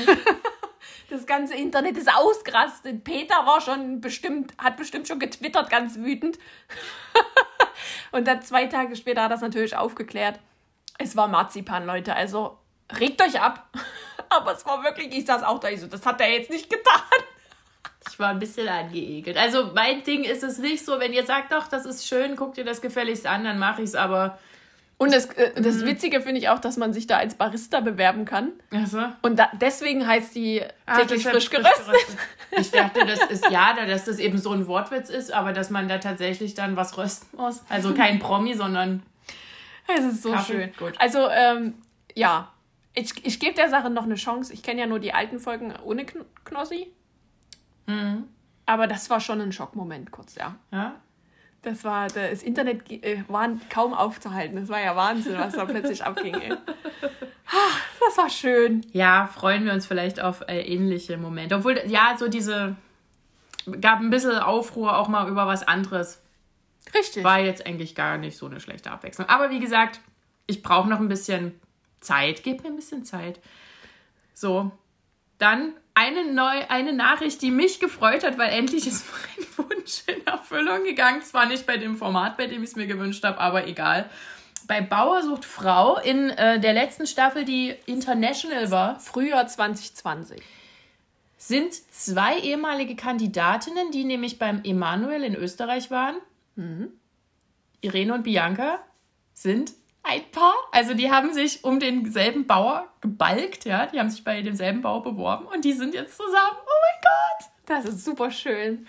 [1.11, 3.03] Das ganze Internet ist ausgerastet.
[3.03, 6.39] Peter war schon bestimmt, hat bestimmt schon getwittert, ganz wütend.
[8.13, 10.39] Und dann zwei Tage später hat das natürlich aufgeklärt.
[10.99, 12.15] Es war Marzipan, Leute.
[12.15, 12.59] Also
[12.97, 13.69] regt euch ab.
[14.29, 16.71] Aber es war wirklich, ich saß auch da, ich so, das hat er jetzt nicht
[16.71, 17.03] getan.
[18.09, 19.37] Ich war ein bisschen angeekelt.
[19.37, 22.57] Also mein Ding ist es nicht so, wenn ihr sagt, doch, das ist schön, guckt
[22.57, 24.39] ihr das gefälligst an, dann mache ich es, aber.
[25.01, 25.87] Und das, äh, das Mhm.
[25.87, 28.53] Witzige finde ich auch, dass man sich da als Barista bewerben kann.
[28.71, 32.19] Also, Und da, deswegen heißt die Ah, täglich deshalb frisch geröstet.
[32.59, 35.89] Ich dachte, das ist ja, dass das eben so ein Wortwitz ist, aber dass man
[35.89, 37.63] da tatsächlich dann was rösten muss.
[37.71, 39.03] Also kein Promi, sondern
[39.87, 40.73] Es ist so Kaffee, schön.
[40.79, 40.93] gut.
[41.01, 41.75] Also, ähm,
[42.15, 42.53] ja.
[42.93, 44.53] Ich, ich gebe der Sache noch eine Chance.
[44.53, 46.93] Ich kenne ja nur die alten Folgen ohne Kn Knossi.
[47.87, 48.25] Mhm.
[48.67, 50.57] Aber das war schon ein Schockmoment kurz, ja.
[50.73, 50.97] ja.
[51.63, 54.57] Das war, das Internet äh, war kaum aufzuhalten.
[54.57, 56.35] Das war ja Wahnsinn, was da plötzlich abging.
[56.35, 56.53] Ey.
[56.53, 58.87] Ah, Das war schön.
[58.93, 61.57] Ja, freuen wir uns vielleicht auf äh, ähnliche Momente.
[61.57, 62.77] Obwohl, ja, so diese
[63.81, 66.23] gab ein bisschen Aufruhr auch mal über was anderes.
[66.95, 67.25] Richtig.
[67.25, 69.29] War jetzt eigentlich gar nicht so eine schlechte Abwechslung.
[69.29, 70.01] Aber wie gesagt,
[70.47, 71.61] ich brauche noch ein bisschen
[72.01, 72.43] Zeit.
[72.43, 73.39] Gebt mir ein bisschen Zeit.
[74.33, 74.71] So,
[75.39, 79.05] dann eine, neu, eine Nachricht, die mich gefreut hat, weil endlich ist
[79.37, 81.23] mein Wunsch in Erfüllung gegangen.
[81.23, 84.09] Zwar nicht bei dem Format, bei dem ich es mir gewünscht habe, aber egal.
[84.67, 90.41] Bei Bauer sucht Frau in äh, der letzten Staffel, die international war, Frühjahr 2020.
[91.39, 96.17] sind zwei ehemalige Kandidatinnen, die nämlich beim Emanuel in Österreich waren.
[97.81, 98.79] Irene und Bianca
[99.33, 99.73] sind
[100.03, 100.55] ein Paar.
[100.73, 103.87] Also die haben sich um denselben Bauer gebalgt, ja.
[103.87, 106.57] Die haben sich bei demselben Bauer beworben und die sind jetzt zusammen.
[106.61, 107.51] Oh mein Gott!
[107.67, 108.87] Das ist super schön.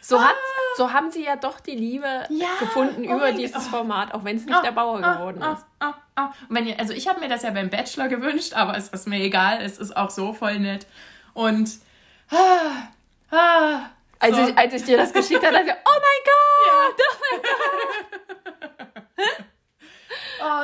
[0.00, 0.36] So, hat,
[0.76, 3.62] so haben sie ja doch die Liebe Ja, gefunden oh über mein dieses Gott.
[3.70, 5.64] Format, auch wenn es nicht der Bauer geworden ah, ist.
[5.78, 6.26] Ah, ah.
[6.46, 9.08] Und wenn ihr, also ich habe mir das ja beim Bachelor gewünscht, aber es ist
[9.08, 9.62] mir egal.
[9.62, 10.86] Es ist auch so voll nett.
[11.32, 11.70] Und
[12.30, 12.88] ah,
[13.30, 13.80] ah,
[14.18, 14.46] Als, so.
[14.46, 17.00] ich, als ich dir das geschickt habe, dachte ich, oh mein Gott!
[19.16, 19.42] Oh,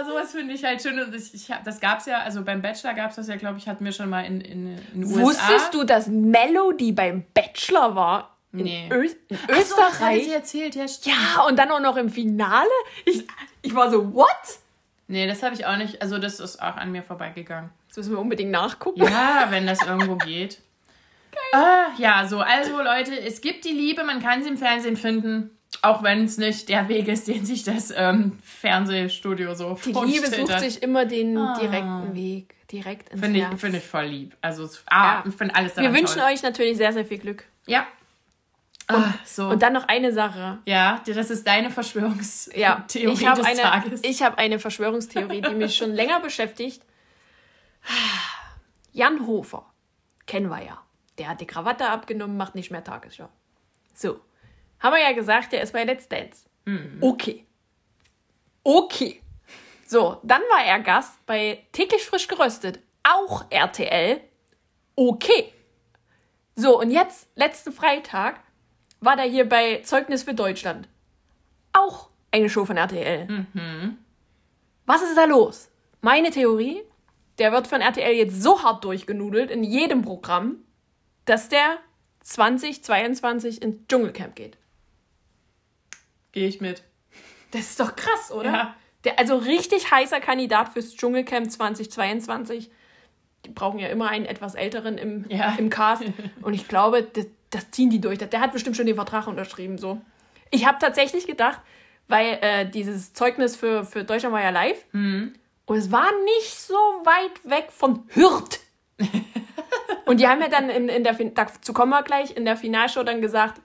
[0.07, 0.99] sowas finde ich halt schön.
[1.01, 3.59] Und ich, ich hab, das gab's ja, also beim Bachelor gab es das ja, glaube
[3.59, 5.21] ich, hatten wir schon mal in, in, in den USA.
[5.21, 8.37] Wusstest du, dass Melody beim Bachelor war?
[8.53, 8.89] In, Nee.
[8.93, 10.25] Ö in so, das hatte Österreich?
[10.25, 11.17] sie erzählt, ja, stimmt.
[11.17, 12.69] ja, und dann auch noch im Finale?
[13.05, 13.25] Ich,
[13.63, 14.27] ich war so, what?
[15.07, 16.03] Nee, das habe ich auch nicht.
[16.03, 17.71] Also, das ist auch an mir vorbeigegangen.
[17.89, 19.03] Das müssen wir unbedingt nachgucken.
[19.03, 20.59] Ja, wenn das irgendwo geht.
[21.53, 25.57] Ah, ja, so, also Leute, es gibt die Liebe, man kann sie im Fernsehen finden,
[25.83, 30.27] auch wenn es nicht der Weg ist, den sich das ähm, Fernsehstudio so Die Liebe
[30.27, 34.37] sucht sich immer den direkten Weg, direkt ins Finde ich, find ich voll lieb.
[34.41, 35.25] Also, ah, Ja.
[35.27, 36.33] ich finde alles Wir wünschen toll.
[36.33, 37.45] euch natürlich sehr, sehr viel Glück.
[37.67, 37.87] Ja.
[38.89, 39.47] Ah, so.
[39.49, 40.59] Und dann noch eine Sache.
[40.67, 44.01] ja, das ist deine Verschwörungstheorie Ja, ich habe des eine, Tages.
[44.03, 46.83] ich hab eine Verschwörungstheorie, die mich schon länger beschäftigt.
[48.93, 49.65] Jan Hofer,
[50.27, 50.79] kennen wir ja.
[51.19, 53.29] Der hat die Krawatte abgenommen, macht nicht mehr Tagesschau.
[53.95, 54.21] So,
[54.81, 56.49] haben wir ja gesagt, der ist bei Let's Dance.
[57.01, 57.47] Okay.
[58.63, 59.23] Okay.
[59.87, 62.81] So, dann war er Gast bei Täglich frisch geröstet.
[63.03, 64.21] Auch RTL.
[64.95, 65.53] Okay.
[66.55, 68.41] So, und jetzt, letzten Freitag,
[69.01, 70.89] war der hier bei Zeugnis für Deutschland.
[71.73, 73.47] Auch eine Show von RTL.
[74.87, 75.71] Was ist da los?
[76.03, 76.83] Meine Theorie,
[77.39, 80.59] der wird von RTL jetzt so hart durchgenudelt in jedem Programm,
[81.25, 81.79] dass der
[82.21, 84.59] 2022 ins Dschungelcamp geht.
[86.33, 86.83] Gehe ich mit.
[87.51, 88.53] Das ist doch krass, oder?
[88.53, 88.75] Ja.
[89.05, 92.71] Der, also richtig heißer Kandidat fürs Dschungelcamp 2022.
[93.47, 95.55] Die brauchen ja immer einen etwas älteren im, Ja.
[95.59, 96.05] im Cast.
[96.43, 98.19] Und ich glaube, das, das ziehen die durch.
[98.19, 99.79] Der hat bestimmt schon den Vertrag unterschrieben.
[99.79, 100.01] So.
[100.51, 101.61] Ich habe tatsächlich gedacht,
[102.09, 104.85] weil äh, dieses Zeugnis für, für Deutschland war ja live.
[104.93, 108.61] Und es war nicht so weit weg von Hürth.
[110.05, 113.03] Und die haben ja dann in, in der, dazu kommen wir gleich, in der Finalshow
[113.05, 113.61] dann gesagt,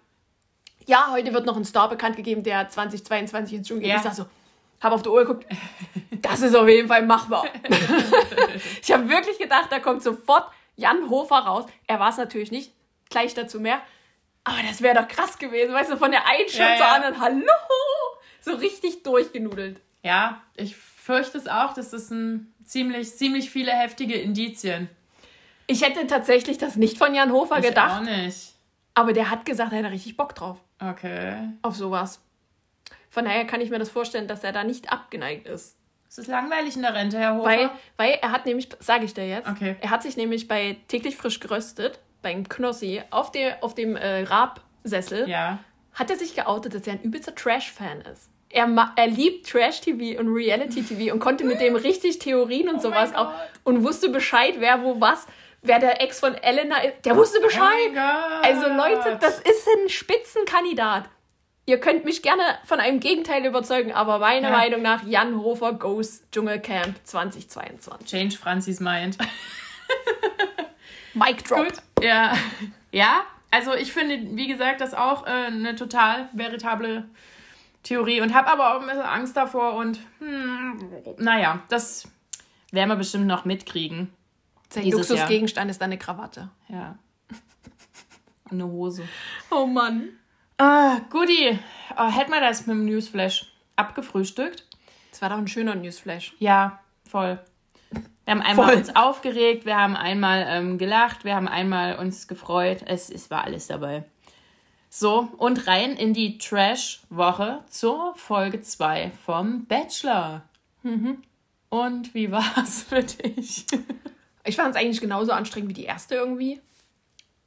[0.86, 3.92] ja, heute wird noch ein Star bekannt gegeben, der 2022 ins Dschungel geht.
[3.92, 3.98] Ja.
[3.98, 4.26] Ich sag so,
[4.82, 5.46] habe auf die Uhr geguckt,
[6.22, 7.46] das ist auf jeden Fall machbar.
[8.82, 11.66] ich habe wirklich gedacht, da kommt sofort Jan Hofer raus.
[11.88, 12.72] Er war es natürlich nicht,
[13.10, 13.82] gleich dazu mehr.
[14.44, 16.94] Aber das wäre doch krass gewesen, weißt du, von der einen Show Ja, zur ja.
[16.94, 17.42] anderen, hallo,
[18.42, 19.82] so richtig durchgenudelt.
[20.04, 21.74] Ja, ich fürchte es auch.
[21.74, 24.88] Das ist ein ziemlich, ziemlich viele heftige Indizien.
[25.66, 28.54] Ich hätte tatsächlich das nicht von Jan Hofer Ich gedacht, auch nicht.
[28.96, 31.38] Aber der hat gesagt, er hätte richtig Bock drauf, Okay.
[31.62, 32.20] auf sowas.
[33.10, 35.78] Von daher kann ich mir das vorstellen, dass er da nicht abgeneigt ist.
[36.10, 37.46] Es ist langweilig in der Rente, Herr Hofer.
[37.50, 39.76] Weil, weil er hat nämlich, sage ich dir jetzt, Okay.
[39.82, 44.24] er hat sich nämlich bei täglich frisch geröstet, beim Knossi, auf, der, auf dem äh,
[44.24, 45.60] Rabsessel, ja.
[45.94, 48.30] hat er sich geoutet, dass er ein übelster Trash-Fan ist.
[48.50, 53.18] Er, er liebt Trash-TV und Reality-TV und konnte mit dem richtig Theorien und sowas Oh
[53.24, 55.28] mein auch und wusste Bescheid, wer wo was,
[55.66, 57.06] wer der Ex von Elena ist.
[57.06, 57.64] Der wusste Bescheid.
[57.90, 58.46] Oh mein Gott.
[58.46, 61.10] Also Leute, das ist ein Spitzenkandidat.
[61.68, 64.58] Ihr könnt mich gerne von einem Gegenteil überzeugen, aber meiner Ja.
[64.58, 68.08] Meinung nach Jan Hofer goes Dschungelcamp 2022.
[68.08, 69.18] Change Franzis Mind.
[71.14, 71.66] Mic drop.
[71.66, 71.74] Gut.
[72.02, 72.34] Ja.
[72.92, 77.06] Ja, Also ich finde, wie gesagt, das auch äh, eine total veritable
[77.84, 80.80] Theorie und habe aber auch ein bisschen Angst davor und hm,
[81.18, 82.08] naja, das
[82.72, 84.12] werden wir bestimmt noch mitkriegen.
[84.76, 84.92] Sein.
[84.92, 86.50] Luxusgegenstand ist deine Krawatte.
[86.68, 86.98] Ja.
[88.46, 89.08] Und eine Hose.
[89.52, 90.10] Oh Mann.
[90.58, 91.60] Ah, Guti.
[91.98, 94.66] Oh, hätten wir das mit dem Newsflash abgefrühstückt?
[95.12, 96.34] Das war doch ein schöner Newsflash.
[96.40, 97.40] Ja, voll.
[98.26, 98.76] Wir haben einmal Voll.
[98.78, 102.80] uns aufgeregt, wir haben einmal ähm, gelacht, wir haben einmal uns gefreut.
[102.86, 104.04] Es, es war alles dabei.
[104.90, 110.44] So, und rein in die Trash-Woche zur Folge 2 vom Bachelor.
[111.70, 113.66] Und wie war's für dich?
[114.46, 116.62] Ich fand es eigentlich genauso anstrengend wie die erste irgendwie.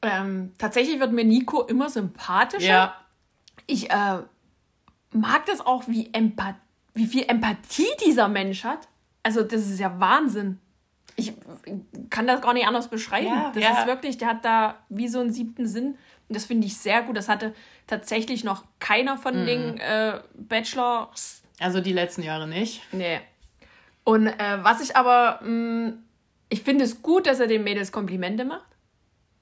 [0.03, 2.95] Ähm, tatsächlich wird mir Nico immer sympathischer.
[3.67, 4.19] Ich äh,
[5.13, 6.57] mag das auch, wie, Empath
[6.95, 8.89] wie viel Empathie dieser Mensch hat.
[9.23, 10.59] Also, das ist ja Wahnsinn.
[11.17, 11.33] Ich
[12.11, 13.27] kann das gar nicht anders beschreiben.
[13.27, 13.81] Ja, das ja.
[13.81, 15.97] ist wirklich, der hat da wie so einen siebten Sinn.
[16.29, 17.17] Und das finde ich sehr gut.
[17.17, 17.55] Das hatte
[17.87, 19.19] tatsächlich noch keiner Mhm.
[19.19, 21.43] von den äh, Bachelors.
[21.59, 22.83] Also die letzten Jahre nicht.
[22.93, 23.21] Nee.
[24.05, 25.95] Und äh, was ich aber, mh,
[26.49, 28.67] ich finde es gut, dass er den Mädels Komplimente macht.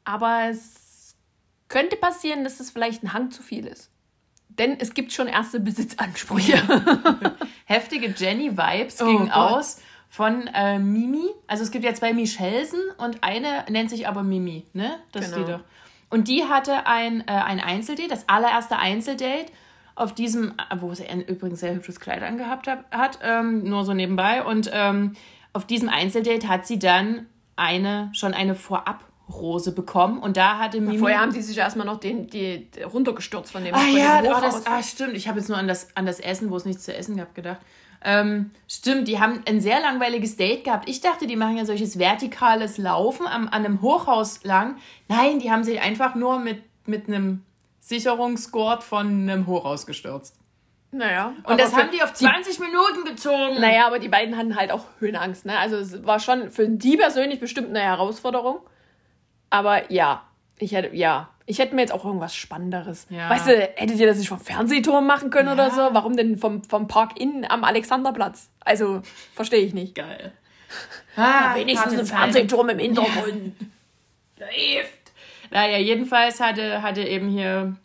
[0.04, 1.16] Aber es
[1.68, 3.90] könnte passieren, dass es vielleicht ein Hang zu viel ist.
[4.48, 6.56] Denn es gibt schon erste Besitzansprüche.
[7.66, 9.34] Heftige Jenny-Vibes Oh gingen Gott.
[9.36, 11.28] aus von äh, Mimi.
[11.46, 14.98] Also es gibt ja zwei Michelsen und eine nennt sich aber Mimi, ne?
[15.12, 15.44] Das Genau.
[15.44, 15.60] die doch.
[16.08, 19.50] Und die hatte ein, äh, ein Einzeldate, das allererste Einzeldate,
[19.96, 23.94] auf diesem, wo sie ein übrigens sehr hübsches Kleid angehabt hat, hat ähm, nur so
[23.94, 24.44] nebenbei.
[24.44, 25.16] Und ähm,
[25.56, 30.18] auf diesem Einzeldate hat sie dann eine, schon eine Vorab-Rose bekommen.
[30.18, 30.98] Und da hatte Mimi.
[30.98, 34.20] Vorher haben die sich erstmal noch den, die, die runtergestürzt von dem, Ah von ja,
[34.20, 35.14] dem oh, das, ah, stimmt.
[35.14, 37.34] Ich habe jetzt nur an das, an das Essen, wo es nichts zu essen gab,
[37.34, 37.60] gedacht.
[38.04, 40.88] Ähm, stimmt, die haben ein sehr langweiliges Date gehabt.
[40.88, 44.76] Ich dachte, die machen ja solches vertikales Laufen am, an einem Hochhaus lang.
[45.08, 47.42] Nein, die haben sich einfach nur mit, mit einem
[47.80, 50.36] Sicherungsgurt von einem Hochhaus gestürzt.
[50.92, 51.34] Naja.
[51.44, 53.60] Und das haben die auf 20 Minuten gezogen.
[53.60, 55.44] Naja, aber die beiden hatten halt auch Höhenangst.
[55.46, 55.58] Ne?
[55.58, 58.60] Also es war schon für die persönlich bestimmt eine Herausforderung.
[59.50, 60.22] Aber ja,
[60.58, 63.06] ich hätte, ja, ich hätte mir jetzt auch irgendwas Spannenderes.
[63.10, 63.30] Ja.
[63.30, 65.70] Weißt du, hättet ihr das nicht vom Fernsehturm machen können oder Ja.
[65.70, 65.88] so?
[65.92, 68.50] Warum denn vom, vom Park innen am Alexanderplatz?
[68.60, 69.02] Also,
[69.34, 69.94] verstehe ich nicht.
[69.94, 70.32] Geil.
[71.16, 72.18] Ah, Wenigstens harte ein Zeiten.
[72.22, 73.54] Fernsehturm im Hintergrund.
[74.38, 75.12] Läuft.
[75.50, 77.76] Naja, jedenfalls hatte, hatte eben hier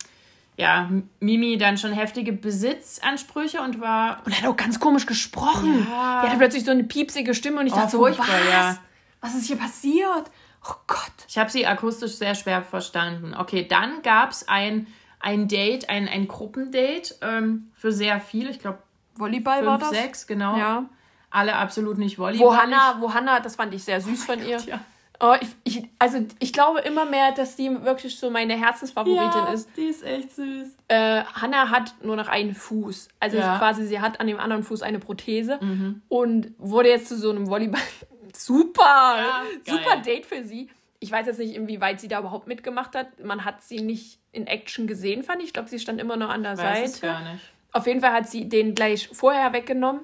[0.56, 5.86] ja, Mimi dann schon heftige Besitzansprüche und war Und er hat auch ganz komisch gesprochen.
[5.90, 6.22] Ja.
[6.22, 8.50] Er hatte plötzlich so eine piepsige Stimme und ich Oh, dachte so, furchtbar, was?
[8.52, 8.78] ja.
[9.20, 10.30] Was ist hier passiert?
[10.68, 11.12] Oh Gott.
[11.28, 13.34] Ich habe sie akustisch sehr schwer verstanden.
[13.36, 14.86] Okay, dann gab es ein,
[15.20, 18.48] ein Date, ein, ein Gruppendate ähm, für sehr viel.
[18.50, 18.78] Ich glaube,
[19.16, 20.00] Volleyball war fünf, das?
[20.00, 20.56] sechs, genau.
[20.56, 20.84] Ja.
[21.30, 22.46] Alle absolut nicht Volleyball.
[22.46, 24.58] Wo Hannah, wo Hannah, das fand ich sehr süß von ihr.
[24.58, 24.80] ja.
[25.24, 29.68] Oh, ich, ich, also ich glaube immer mehr, dass die wirklich so meine Herzensfavoritin ist.
[29.76, 30.68] die ist echt süß.
[30.88, 33.06] Äh, Hannah hat nur noch einen Fuß.
[33.20, 33.54] Also Ja.
[33.54, 33.58] Mhm.
[33.58, 35.60] quasi, sie hat an dem anderen Fuß eine Prothese
[36.08, 37.80] und wurde jetzt zu so einem Volleyball.
[38.34, 39.14] Super!
[39.18, 39.96] Ja, super.
[40.04, 40.68] Date für sie.
[41.00, 43.22] Ich weiß jetzt nicht, inwieweit sie da überhaupt mitgemacht hat.
[43.22, 45.48] Man hat sie nicht in Action gesehen, fand ich.
[45.48, 47.06] Ich glaube, sie stand immer noch an der Weiß es Seite.
[47.12, 47.44] gar nicht.
[47.72, 50.00] Auf jeden Fall hat sie den gleich vorher weggenommen.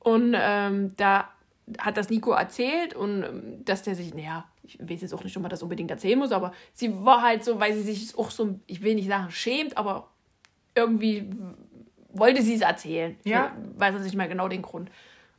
[0.00, 1.28] Und ähm, da
[1.78, 4.44] hat das Nico erzählt und ähm, dass der sich, naja,
[4.78, 7.44] ich weiß jetzt auch nicht, ob man das unbedingt erzählen muss, aber sie war halt
[7.44, 10.08] so, weil sie sich auch so, ich will nicht sagen schämt, aber
[10.74, 11.30] irgendwie
[12.12, 13.16] wollte sie es erzählen.
[13.24, 13.52] Ja.
[13.74, 14.90] Ich weiß jetzt nicht mehr genau den Grund.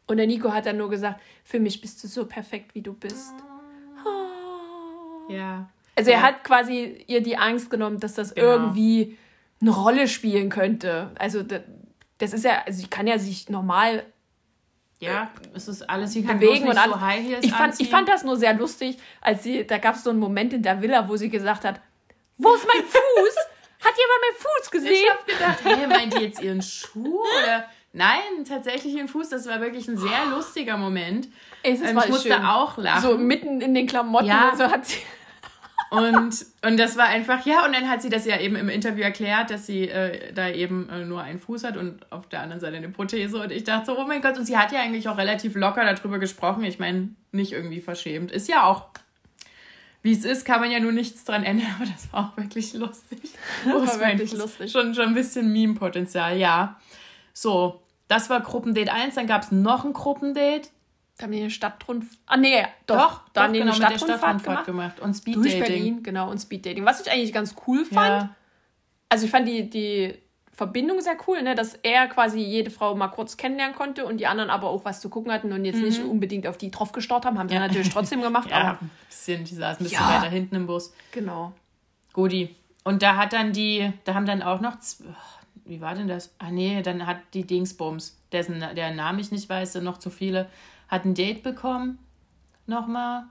[0.07, 2.93] Und der Nico hat dann nur gesagt, für mich bist du so perfekt, wie du
[2.93, 3.33] bist.
[5.29, 5.69] Ja.
[5.95, 6.23] Also er Ja.
[6.23, 8.47] hat quasi ihr die Angst genommen, dass das Genau.
[8.47, 9.17] irgendwie
[9.61, 11.11] eine Rolle spielen könnte.
[11.17, 11.61] Also da-
[12.17, 14.03] das ist ja, also sie kann ja sich normal
[15.01, 16.93] Ja, es ist alles, sie kann bewegen und alles.
[16.93, 17.85] so High Heels ich, fand, anziehen.
[17.85, 20.61] ich fand das nur sehr lustig, als sie, da gab es so einen Moment in
[20.61, 21.81] der Villa, wo sie gesagt hat,
[22.37, 23.35] wo ist mein Fuß?
[23.83, 25.09] Hat jemand meinen Fuß Ich gesehen?
[25.11, 27.65] habe gedacht, hey, meint die jetzt ihren Schuh oder?
[27.93, 29.29] Nein, tatsächlich ihren Fuß.
[29.29, 31.27] Das war wirklich ein sehr lustiger Moment.
[31.63, 32.45] Es Ähm, war ich musste schön.
[32.45, 33.01] auch lachen.
[33.01, 34.49] So mitten in den Klamotten Ja.
[34.51, 34.99] und so hat sie.
[35.91, 39.03] Und, und das war einfach, ja, und dann hat sie das ja eben im Interview
[39.03, 42.61] erklärt, dass sie äh, da eben äh, nur einen Fuß hat und auf der anderen
[42.61, 43.37] Seite eine Prothese.
[43.41, 45.83] Und ich dachte so, oh mein Gott, und sie hat ja eigentlich auch relativ locker
[45.83, 46.63] darüber gesprochen.
[46.63, 48.31] Ich meine, nicht irgendwie verschämt.
[48.31, 48.85] Ist ja auch,
[50.01, 52.73] wie es ist, kann man ja nur nichts dran ändern, aber das war auch wirklich
[52.73, 53.19] lustig.
[53.65, 54.71] Das war wirklich lustig.
[54.71, 56.79] Schon, schon ein bisschen Meme-Potenzial, ja.
[57.33, 60.69] So, das war Gruppendate 1, dann gab es noch ein Gruppendate.
[61.21, 62.17] Da haben die eine Stadtrundfahrt.
[62.25, 62.95] Ah, nee, doch.
[62.97, 64.95] Doch, da doch, haben die genau, eine der Stadtrundfahrt Stadtrundfahrt gemacht.
[64.97, 64.99] gemacht.
[64.99, 65.61] Und Durch Speeddating.
[65.75, 66.83] Berlin, genau, und Speeddating.
[66.85, 68.23] Was ich eigentlich ganz cool fand.
[68.23, 68.35] Ja.
[69.09, 70.15] Also ich fand die, die
[70.51, 71.53] Verbindung sehr cool, ne?
[71.55, 74.99] dass er quasi jede Frau mal kurz kennenlernen konnte und die anderen aber auch was
[74.99, 77.37] zu gucken hatten und jetzt nicht unbedingt auf die drauf gestarrt haben.
[77.39, 77.61] Haben sie Mhm.
[77.61, 77.67] Ja.
[77.67, 80.17] natürlich trotzdem gemacht, Ja, aber ein bisschen, die saß ein bisschen Ja.
[80.21, 80.93] weiter hinten im Bus.
[81.11, 81.53] genau.
[82.13, 82.55] Gudi.
[82.83, 85.05] und da hat dann die, da haben dann auch noch, z-
[85.65, 86.33] wie war denn das?
[86.39, 90.09] Ah nee, dann hat die Dingsbums, dessen, der Name ich nicht weiß, sind noch zu
[90.09, 90.49] viele,
[90.91, 91.97] hat ein Date bekommen.
[92.67, 93.23] Nochmal.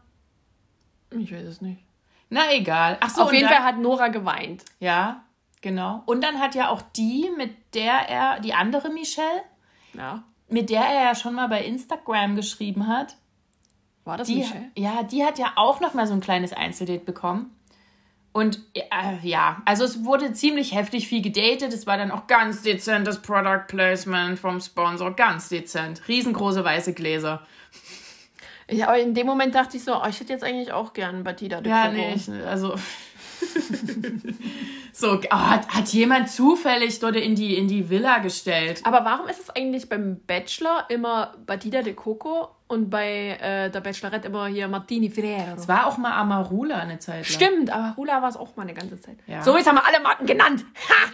[1.11, 1.83] Ich weiß es nicht.
[2.31, 2.97] Na egal.
[3.01, 4.65] Ach so, Auf jeden dann- Fall hat Nora geweint.
[4.81, 5.23] Ja,
[5.61, 6.03] genau.
[6.07, 9.43] Und dann hat ja auch die, mit der er, die andere Michelle,
[9.95, 10.23] Ja.
[10.49, 13.17] mit der er ja schon mal bei Instagram geschrieben hat,
[14.05, 14.71] War das die, Michelle?
[14.77, 17.55] ja, die hat ja auch noch mal so ein kleines Einzeldate bekommen.
[18.33, 18.83] Und äh,
[19.23, 21.73] ja, also es wurde ziemlich heftig viel gedatet.
[21.73, 26.07] Es war dann auch ganz dezentes Product Placement vom Sponsor, ganz dezent.
[26.07, 27.45] Riesengroße weiße Gläser.
[28.71, 31.25] Ja, aber in dem Moment dachte ich so, oh, ich hätte jetzt eigentlich auch gern
[31.25, 32.77] Batida Ja, nee, ich, also.
[34.93, 38.81] So, oh, hat, hat jemand zufällig dort in die, in die Villa gestellt?
[38.85, 43.81] Aber warum ist es eigentlich beim Bachelor immer Batida de Coco und bei äh, der
[43.81, 45.57] Bachelorette immer hier Martini Ferrero?
[45.57, 47.25] Es war auch mal Amarula eine Zeit lang.
[47.25, 49.19] Stimmt, aber Hula war es auch mal eine ganze Zeit.
[49.27, 49.43] Ja.
[49.43, 50.65] So, jetzt haben wir alle Marken genannt.
[50.89, 51.13] Ha!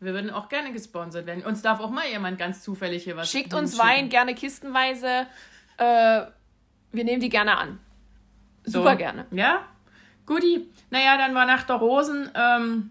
[0.00, 1.42] Wir würden auch gerne gesponsert werden.
[1.44, 3.78] Uns darf auch mal jemand ganz zufällig hier was Schickt uns.
[3.78, 5.26] Wein gerne kistenweise.
[5.76, 6.22] Äh,
[6.92, 7.80] wir nehmen die gerne an.
[8.64, 8.80] So.
[8.80, 9.26] Super gerne.
[9.30, 9.62] Ja?
[10.28, 10.68] Guti.
[10.90, 12.30] Naja, dann war nach der Rosen.
[12.34, 12.90] Ähm,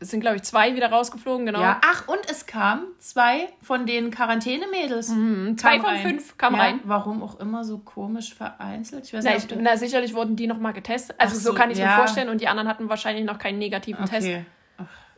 [0.00, 1.60] Es sind, glaube ich, zwei wieder rausgeflogen, genau.
[1.60, 1.80] Ja.
[1.84, 5.08] Ach, und es kamen zwei von den Quarantänemädels.
[5.10, 6.02] Mhm, zwei von rein.
[6.02, 6.80] fünf kamen ja, rein.
[6.84, 9.04] Warum auch immer so komisch vereinzelt.
[9.04, 9.52] Ich weiß Na, nicht.
[9.52, 11.16] ich, na, sicherlich wurden die nochmal getestet.
[11.18, 11.86] Also Ach so, so, kann ich ja.
[11.86, 12.28] mir vorstellen.
[12.28, 14.26] Und die anderen hatten wahrscheinlich noch keinen negativen Test.
[14.26, 14.44] okay.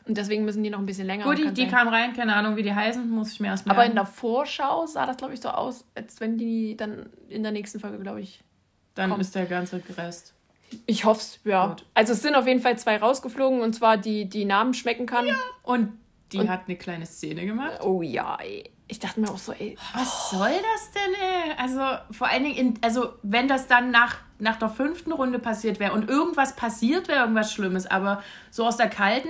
[0.07, 1.25] Und deswegen müssen die noch ein bisschen länger.
[1.25, 1.71] Kann die sein.
[1.71, 2.13] kamen rein.
[2.13, 3.11] Keine Ahnung, wie die heißen.
[3.11, 3.97] Muss ich mir erst Aber in merken.
[3.97, 7.81] der Vorschau sah das, glaube ich, so aus, als wenn die dann in der nächsten
[7.81, 8.45] Folge, glaube ich.
[8.95, 9.21] Dann kommt.
[9.21, 10.35] ist der ganze Rest.
[10.87, 11.67] Ich hoffe es, ja.
[11.69, 11.85] Gut.
[11.95, 15.27] Also es sind auf jeden Fall zwei rausgeflogen und zwar die, die Namen schmecken kann.
[15.63, 15.99] Und
[16.33, 17.81] die Und- hat eine kleine Szene gemacht.
[17.83, 18.71] Oh ja, ey.
[18.89, 19.77] Ich dachte mir auch so, ey.
[19.95, 21.53] Was soll das denn, ey?
[21.59, 21.81] Also,
[22.17, 25.93] vor allen Dingen, in, also, wenn das dann nach, nach der fünften Runde passiert wäre
[25.93, 29.29] und irgendwas passiert wäre, irgendwas Schlimmes, aber so aus der kalten,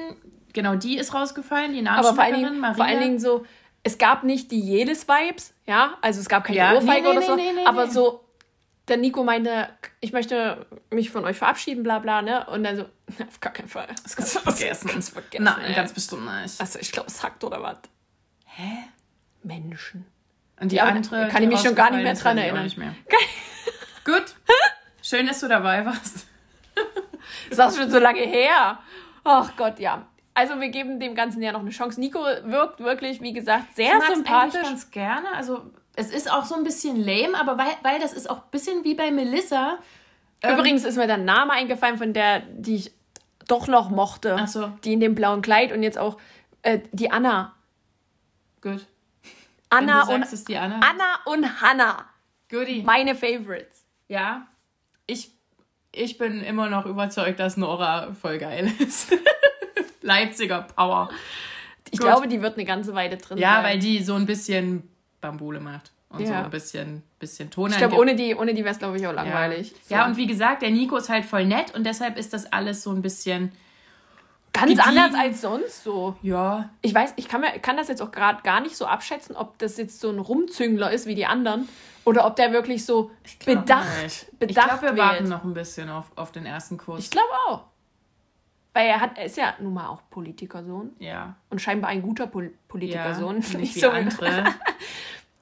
[0.53, 2.75] genau, die ist rausgefallen, die allen, Namensschmeckerin, Dingen, Maria.
[2.75, 3.46] vor allen Dingen so,
[3.83, 7.20] es gab nicht die jedes Vibes, ja, also es gab keine Ja, Ohrfeige nee, oder
[7.20, 8.25] nee, so, nee, nee, aber so,
[8.88, 9.68] der Nico meinte,
[10.01, 12.46] ich möchte mich von euch verabschieden, bla bla, ne?
[12.46, 12.83] Und dann so,
[13.29, 13.88] auf gar keinen Fall.
[14.03, 14.88] Das kannst du vergessen.
[14.88, 15.44] Kannst vergessen.
[15.44, 15.75] Nein, ey.
[15.75, 16.61] ganz bestimmt nicht.
[16.61, 17.79] Also ich glaube, es hackt oder was.
[18.44, 18.79] Hä?
[19.42, 20.07] Menschen.
[20.61, 21.29] Und die Ja, andere.
[21.29, 22.64] kann die ich mich schon gar nicht mehr dran ich erinnern.
[22.64, 22.94] Nicht mehr.
[24.05, 24.35] Gut.
[25.03, 26.27] Schön, dass du dabei warst.
[27.51, 28.79] Das ist schon so lange her.
[29.25, 30.07] Ach Gott, ja.
[30.35, 31.99] Also wir geben dem Ganzen ja noch eine Chance.
[32.01, 34.62] Nico wirkt wirklich, wie gesagt, sehr Ich sympathisch.
[34.62, 35.29] ganz gerne.
[35.35, 38.51] Also, es ist auch so ein bisschen lame, aber weil, weil das ist auch ein
[38.51, 39.79] bisschen wie bei Melissa.
[40.43, 42.93] Ähm, Übrigens ist mir der Name eingefallen von der, die ich
[43.49, 44.37] doch noch mochte.
[44.39, 44.69] Ach so.
[44.85, 46.19] Die in dem blauen Kleid und jetzt auch
[46.63, 47.55] äh, die Anna.
[48.61, 48.87] Gut.
[49.71, 50.77] Anna und sagst, ist die Anna.
[50.77, 52.05] Anna und Hannah.
[52.51, 52.83] Goodie.
[52.83, 53.85] Meine Favorites.
[54.09, 54.47] Ja.
[55.07, 55.31] Ich,
[55.93, 59.13] ich bin immer noch überzeugt, dass Nora voll geil ist.
[60.03, 61.09] Leipziger Power.
[61.91, 62.09] Ich Gut.
[62.09, 63.65] glaube, die wird eine ganze Weile drin Ja, sein.
[63.65, 64.89] weil die so ein bisschen
[65.29, 65.93] Bambule macht.
[66.09, 66.45] Und so Ja.
[66.45, 69.11] ein bisschen, bisschen Ton ich glaube, ohne die, ohne die wäre es, glaube ich, auch
[69.12, 69.23] ja.
[69.23, 69.75] langweilig.
[69.83, 69.95] So.
[69.95, 72.83] ja, und wie gesagt, der Nico ist halt voll nett und deshalb ist das alles
[72.85, 73.51] so ein bisschen,
[74.53, 74.87] ganz gediegen.
[74.89, 76.17] anders als sonst so.
[76.23, 79.35] ja, Ich weiß, ich kann, mir, kann das jetzt auch gerade gar nicht so abschätzen,
[79.37, 81.69] ob das jetzt so ein Rumzüngler ist wie die anderen
[82.05, 83.11] oder ob der wirklich so
[83.45, 84.39] bedacht, nicht.
[84.39, 84.99] bedacht Ich glaube, wir wählt.
[84.99, 87.01] warten noch ein bisschen auf, auf den ersten Kurs.
[87.01, 87.65] Ich glaube auch.
[88.75, 91.35] Weil er hat, er ist ja nun mal auch Politikersohn ja.
[91.51, 93.39] und scheinbar ein guter Pol Ja, Politikersohn.
[93.59, 94.45] nicht wie andere.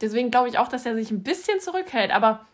[0.01, 2.11] Deswegen glaube ich auch, dass er sich ein bisschen zurückhält.
[2.11, 2.45] Aber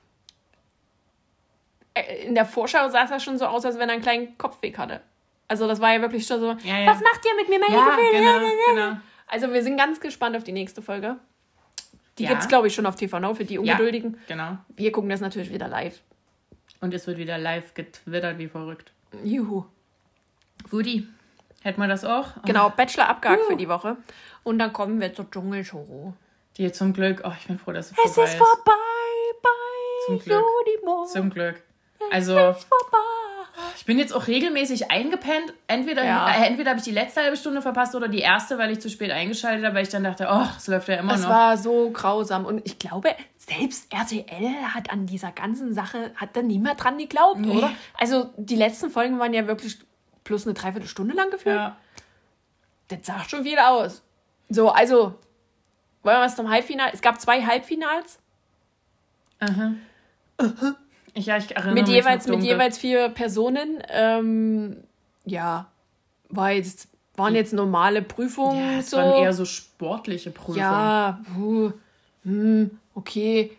[1.95, 4.39] äh, in der Vorschau sah es ja schon so aus, als wenn er einen kleinen
[4.39, 5.01] Kopfweg hatte.
[5.49, 6.87] Also das war ja wirklich schon so, Ja, ja.
[6.87, 8.13] was macht ihr mit mir, meine Ja, Gefühle?
[8.13, 8.39] genau,
[8.91, 9.01] genau.
[9.27, 11.17] Also wir sind ganz gespannt auf die nächste Folge.
[12.19, 12.31] Die Ja.
[12.31, 14.19] gibt es, glaube ich, schon auf TV Now für die Ja, Ungeduldigen.
[14.29, 14.59] genau.
[14.77, 16.01] Wir gucken das natürlich wieder live.
[16.81, 18.93] Und es wird wieder live getwittert wie verrückt.
[19.25, 19.65] Juhu.
[20.71, 21.07] Guti,
[21.63, 22.43] hätten wir das auch?
[22.45, 23.51] Genau, Bachelor abgehakt Uh.
[23.51, 23.97] für die Woche.
[24.45, 26.15] Und dann kommen wir zur Dschungelshow.
[26.61, 28.73] Die zum Glück, oh, ich bin froh, dass es, Es vorbei ist vorbei
[29.43, 29.49] bei
[30.07, 30.43] Zum Glück.
[30.67, 31.05] Jodimo.
[31.07, 31.63] Zum Glück.
[32.11, 32.99] Es Also, ist vorbei.
[33.79, 35.55] ich bin jetzt auch regelmäßig eingepennt.
[35.69, 36.29] Entweder, Ja.
[36.31, 38.91] äh, entweder habe ich die letzte halbe Stunde verpasst oder die erste, weil ich zu
[38.91, 41.31] spät eingeschaltet habe, weil ich dann dachte, oh, das läuft ja immer Es noch.
[41.31, 42.45] war so grausam.
[42.45, 43.09] Und ich glaube,
[43.39, 47.57] selbst RTL hat an dieser ganzen Sache, hat da niemand dran geglaubt, Nee.
[47.57, 47.71] oder?
[47.99, 49.79] Also die letzten Folgen waren ja wirklich
[50.25, 51.57] plus eine Dreiviertelstunde lang gefühlt.
[51.57, 51.79] ja.
[52.89, 54.03] Das sagt schon viel aus.
[54.51, 55.15] So, also,
[56.03, 56.91] wollen wir was zum Halbfinale?
[56.93, 58.19] Es gab zwei Halbfinals
[59.41, 59.73] Aha.
[61.15, 63.83] Ich, ja, ich erinnere mit mich jeweils, mit jeweils vier Personen.
[63.89, 64.77] Ähm,
[65.25, 65.67] ja,
[66.29, 68.59] war jetzt, waren jetzt normale Prüfungen.
[68.59, 68.99] Ja, es so.
[68.99, 70.61] waren eher so sportliche Prüfungen.
[70.61, 71.73] Ja, puh,
[72.23, 73.51] hm, okay.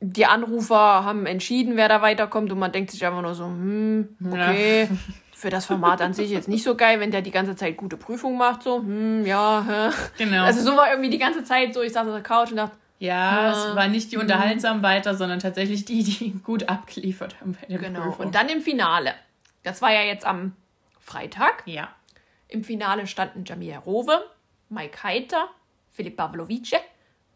[0.00, 4.16] die Anrufer haben entschieden, wer da weiterkommt und man denkt sich einfach nur so, hm,
[4.24, 4.88] okay, ja.
[5.38, 7.96] für das Format an sich jetzt nicht so geil, wenn der die ganze Zeit gute
[7.96, 9.94] Prüfungen macht, so, hm, ja, hä.
[10.18, 10.44] genau.
[10.44, 12.76] Also so war irgendwie die ganze Zeit so, ich saß auf der Couch und dachte,
[12.98, 14.22] ja, es war nicht die hm.
[14.22, 18.00] unterhaltsamen weiter, sondern tatsächlich die, die gut abgeliefert haben bei der Genau.
[18.00, 18.26] Prüfung.
[18.26, 19.14] Und dann im Finale.
[19.62, 20.56] Das war ja jetzt am
[20.98, 21.62] Freitag.
[21.66, 21.88] Ja.
[22.48, 24.24] Im Finale standen Jamia Rowe,
[24.70, 25.48] Mike Heiter,
[25.92, 26.80] Philipp Pavlovice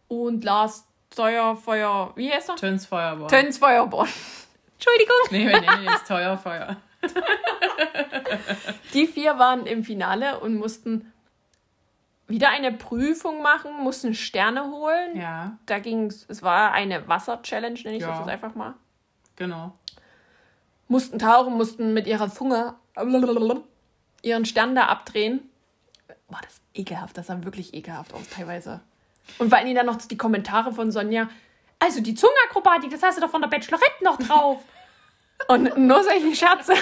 [0.09, 2.57] und Lars Feuerfeuer, wie heißt er?
[2.57, 3.29] Töns Feuerborn.
[3.29, 4.09] Töns Feuerborn.
[4.75, 5.17] Entschuldigung.
[5.31, 6.77] Nee, wir nennen jetzt Teuerfeuer.
[8.95, 11.13] Die vier waren im Finale und mussten
[12.27, 15.17] wieder eine Prüfung machen, mussten Sterne holen.
[15.17, 15.59] Ja.
[15.67, 18.19] Da ging es, war eine Wasser-Challenge, nenne ich ja.
[18.19, 18.75] das einfach mal.
[19.37, 19.73] Genau.
[20.89, 22.75] Mussten tauchen, mussten mit ihrer Zunge
[24.23, 25.49] ihren Stern da abdrehen.
[26.29, 28.81] War das ekelhaft, das sah wirklich ekelhaft aus teilweise.
[29.39, 31.29] Und vor allem dann noch die Kommentare von Sonja.
[31.79, 34.63] Also die Zungenakrobatik, das hast du doch von der Bachelorette noch drauf.
[35.49, 36.75] Und nur solche Scherze.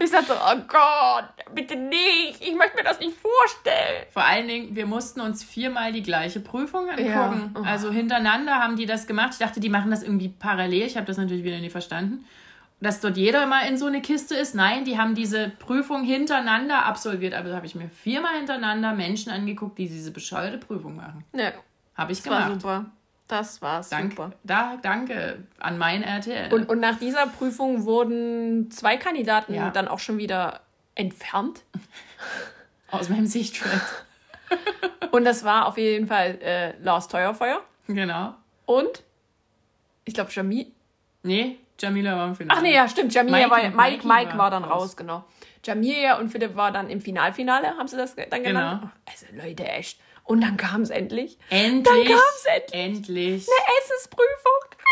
[0.00, 2.40] Ich sagte, oh Gott, bitte nicht.
[2.40, 4.06] Ich möchte mir das nicht vorstellen.
[4.10, 7.04] Vor allen Dingen, wir mussten uns viermal die gleiche Prüfung angucken.
[7.06, 7.50] Ja.
[7.54, 7.62] Oh.
[7.64, 9.30] Also hintereinander haben die das gemacht.
[9.32, 10.86] Ich dachte, die machen das irgendwie parallel.
[10.86, 12.24] Ich habe das natürlich wieder nicht verstanden.
[12.80, 14.54] Dass dort jeder mal in so eine Kiste ist.
[14.54, 17.34] Nein, die haben diese Prüfung hintereinander absolviert.
[17.34, 21.24] Aber da habe ich mir viermal hintereinander Menschen angeguckt, die diese bescheuerte Prüfung machen.
[21.32, 21.52] Ja.
[21.94, 22.48] Habe ich das gemacht.
[22.48, 22.86] War super.
[23.32, 24.32] Das war Dank, super.
[24.44, 26.52] Da, danke an mein RTL.
[26.52, 29.70] Und, und nach dieser Prüfung wurden zwei Kandidaten ja.
[29.70, 30.60] dann auch schon wieder
[30.96, 31.62] entfernt.
[32.90, 33.80] Aus meinem Sichtfeld.
[35.12, 37.62] und das war auf jeden Fall äh, Lars Teuerfeuer.
[37.86, 38.34] Genau.
[38.66, 39.02] Und
[40.04, 40.66] ich glaube Jamil.
[41.22, 42.58] Nee, Jamila war im Finale.
[42.58, 43.14] Ach nee, ja, stimmt.
[43.14, 45.24] Jamila war Mike, Mike, Mike war, dann raus, raus genau.
[45.64, 48.82] Jamila und Philipp war dann im Finalfinale, haben sie das dann genannt?
[48.82, 48.92] Genau.
[49.06, 49.98] Also Leute, echt.
[50.24, 51.38] Und dann kam es endlich.
[51.50, 51.84] Endlich.
[51.84, 52.80] Dann kam es endlich.
[52.80, 53.46] Endlich.
[53.48, 54.82] Eine Essensprüfung.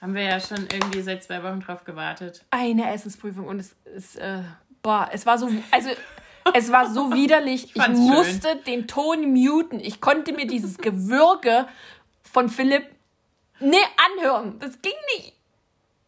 [0.00, 2.44] Haben wir ja schon irgendwie seit zwei Wochen drauf gewartet.
[2.50, 4.42] Eine Essensprüfung und es ist, äh,
[4.82, 5.90] boah, es war so, also
[6.52, 7.74] es war so widerlich.
[7.74, 8.64] Ich, ich musste schön.
[8.64, 9.80] den Ton muten.
[9.80, 11.66] Ich konnte mir dieses Gewürge
[12.22, 12.84] von Philipp
[13.60, 13.78] ne
[14.18, 14.58] anhören.
[14.58, 15.32] Das ging nicht.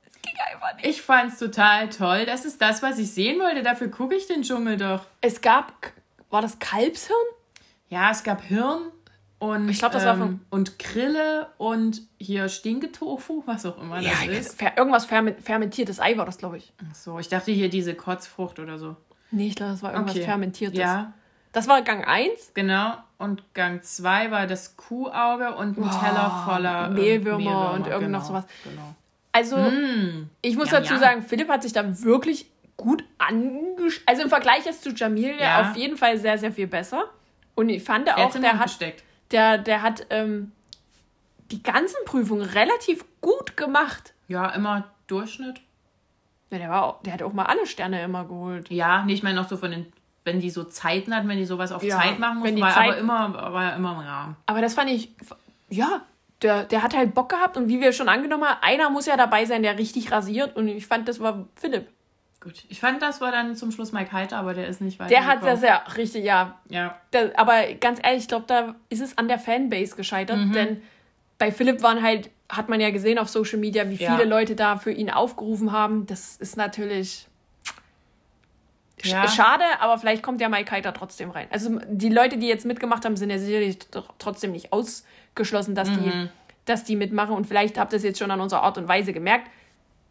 [0.04, 0.86] Das ging einfach nicht.
[0.86, 2.26] Ich fand's total toll.
[2.26, 3.62] Das ist das, was ich sehen wollte.
[3.62, 5.06] Dafür gucke ich den Dschungel doch.
[5.22, 5.72] Es gab,
[6.28, 7.16] war das Kalbshirn?
[7.88, 8.90] Ja, es gab Hirn
[9.38, 14.00] und, ich glaube, das ähm, war von und Grille und hier Stinketofu, was auch immer
[14.00, 14.62] ja, das ist.
[14.76, 16.72] Irgendwas fermentiertes Ei war das, glaube ich.
[16.90, 18.96] Ach so, ich dachte hier diese Kotzfrucht oder so.
[19.30, 20.24] Nee, ich glaube, das war irgendwas okay.
[20.24, 20.78] fermentiertes.
[20.78, 21.12] Ja.
[21.52, 22.52] Das war Gang 1.
[22.54, 22.94] Genau.
[23.18, 26.00] Und Gang 2 war das Kuhauge und ein wow.
[26.00, 28.44] Teller voller Mehlwürmer, Mehlwürmer und irgend genau, noch sowas.
[28.64, 28.94] Genau.
[29.32, 30.30] Also, mm.
[30.42, 31.00] ich muss ja, dazu ja.
[31.00, 34.02] sagen, Philipp hat sich da wirklich gut angeschaut.
[34.06, 37.04] Also im Vergleich jetzt zu Jamil ja auf jeden Fall sehr, sehr viel besser.
[37.56, 38.78] Und ich fand auch, der hat,
[39.32, 40.52] der, der hat ähm,
[41.50, 44.12] die ganzen Prüfungen relativ gut gemacht.
[44.28, 45.60] Ja, immer Durchschnitt.
[46.50, 48.70] Ja, der, war, der hat auch mal alle Sterne immer geholt.
[48.70, 49.92] Ja, nee, ich meine auch so von den,
[50.24, 52.90] wenn die so Zeiten hatten, wenn die sowas auf ja, Zeit machen mussten, war Zeit,
[52.90, 54.36] aber immer, war immer im Rahmen.
[54.46, 55.10] Aber das fand ich,
[55.70, 56.02] ja,
[56.42, 59.16] der, der hat halt Bock gehabt und wie wir schon angenommen haben, einer muss ja
[59.16, 61.88] dabei sein, der richtig rasiert und ich fand, das war Philipp.
[62.46, 62.64] Gut.
[62.68, 65.08] Ich fand, das war dann zum Schluss Mike Heiter, aber der ist nicht weiter.
[65.08, 66.60] Der hat das ja richtig, ja.
[66.68, 66.96] Ja.
[67.10, 70.52] Das, aber ganz ehrlich, ich glaube, da ist es an der Fanbase gescheitert, mhm.
[70.52, 70.82] denn
[71.38, 74.22] bei Philipp waren halt, hat man ja gesehen auf Social Media, wie viele ja.
[74.22, 76.06] Leute da für ihn aufgerufen haben.
[76.06, 77.26] Das ist natürlich
[79.02, 79.26] ja.
[79.26, 81.48] schade, aber vielleicht kommt ja Mike Heiter trotzdem rein.
[81.50, 83.78] Also die Leute, die jetzt mitgemacht haben, sind ja sicherlich
[84.20, 86.04] trotzdem nicht ausgeschlossen, dass, mhm.
[86.04, 86.28] die,
[86.64, 87.34] dass die mitmachen.
[87.34, 89.50] Und vielleicht habt ihr es jetzt schon an unserer Art und Weise gemerkt.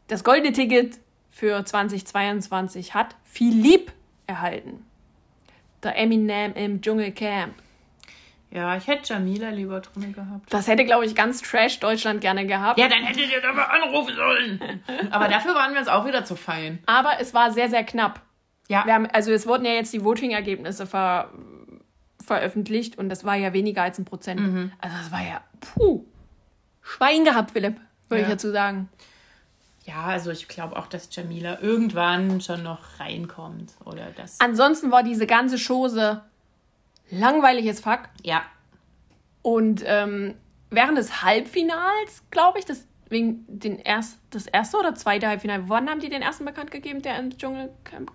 [0.08, 1.00] Das goldene Ticket
[1.36, 3.92] für 2022 hat Philipp
[4.26, 4.86] erhalten.
[5.84, 7.54] Der Eminem im Dschungelcamp.
[8.52, 10.54] Ja, ich hätte Jamila lieber drin gehabt.
[10.54, 12.80] Das hätte, glaube ich, ganz Trash Deutschland gerne gehabt.
[12.80, 14.82] Ja, dann hättet ihr dafür anrufen sollen.
[15.12, 16.80] Aber dafür waren wir uns auch wieder zu fein.
[16.86, 18.22] Aber es war sehr, sehr knapp.
[18.70, 18.86] Ja.
[18.86, 21.32] Wir haben, also es wurden ja jetzt die Voting-Ergebnisse ver
[22.26, 24.40] veröffentlicht und das war ja weniger als ein Prozent.
[24.40, 24.72] Mhm.
[24.80, 26.06] Also das war ja, puh,
[26.82, 27.80] Schwein gehabt, Philipp,
[28.10, 28.28] würde ja.
[28.28, 28.90] ich dazu sagen.
[29.86, 33.74] Ja, also ich glaube auch, dass Jamila irgendwann schon noch reinkommt.
[33.86, 34.40] Oder das.
[34.40, 36.22] Ansonsten war diese ganze Chose
[37.12, 38.02] langweilig as fuck.
[38.24, 38.42] Ja.
[39.44, 40.34] Und ähm,
[40.72, 45.88] während des Halbfinals, glaube ich, das wegen den erst, das erste oder zweite Halbfinale, wann
[45.88, 48.12] haben die den ersten bekannt gegeben, der im Dschungelcamp?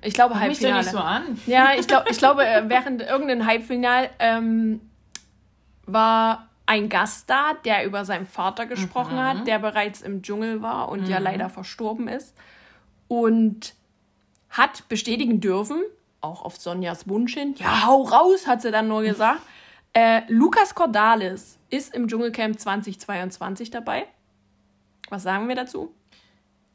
[0.00, 0.76] Ich glaube Halbfinale.
[0.76, 1.40] Mich da nicht so an.
[1.46, 4.80] Ja, ich, glaub, ich glaube, äh, während irgendein Halbfinal ähm,
[5.86, 9.22] war ein Gast da, der über seinen Vater gesprochen mhm.
[9.22, 11.10] hat, der bereits im Dschungel war und mhm.
[11.10, 12.34] ja leider verstorben ist.
[13.08, 13.74] Und
[14.50, 15.82] hat bestätigen dürfen,
[16.20, 19.42] auch auf Sonjas Wunsch hin, ja, hau raus, hat sie dann nur gesagt,
[19.96, 24.08] Äh, Lukas Cordalis ist im Dschungelcamp 2022 dabei.
[25.08, 25.94] Was sagen wir dazu?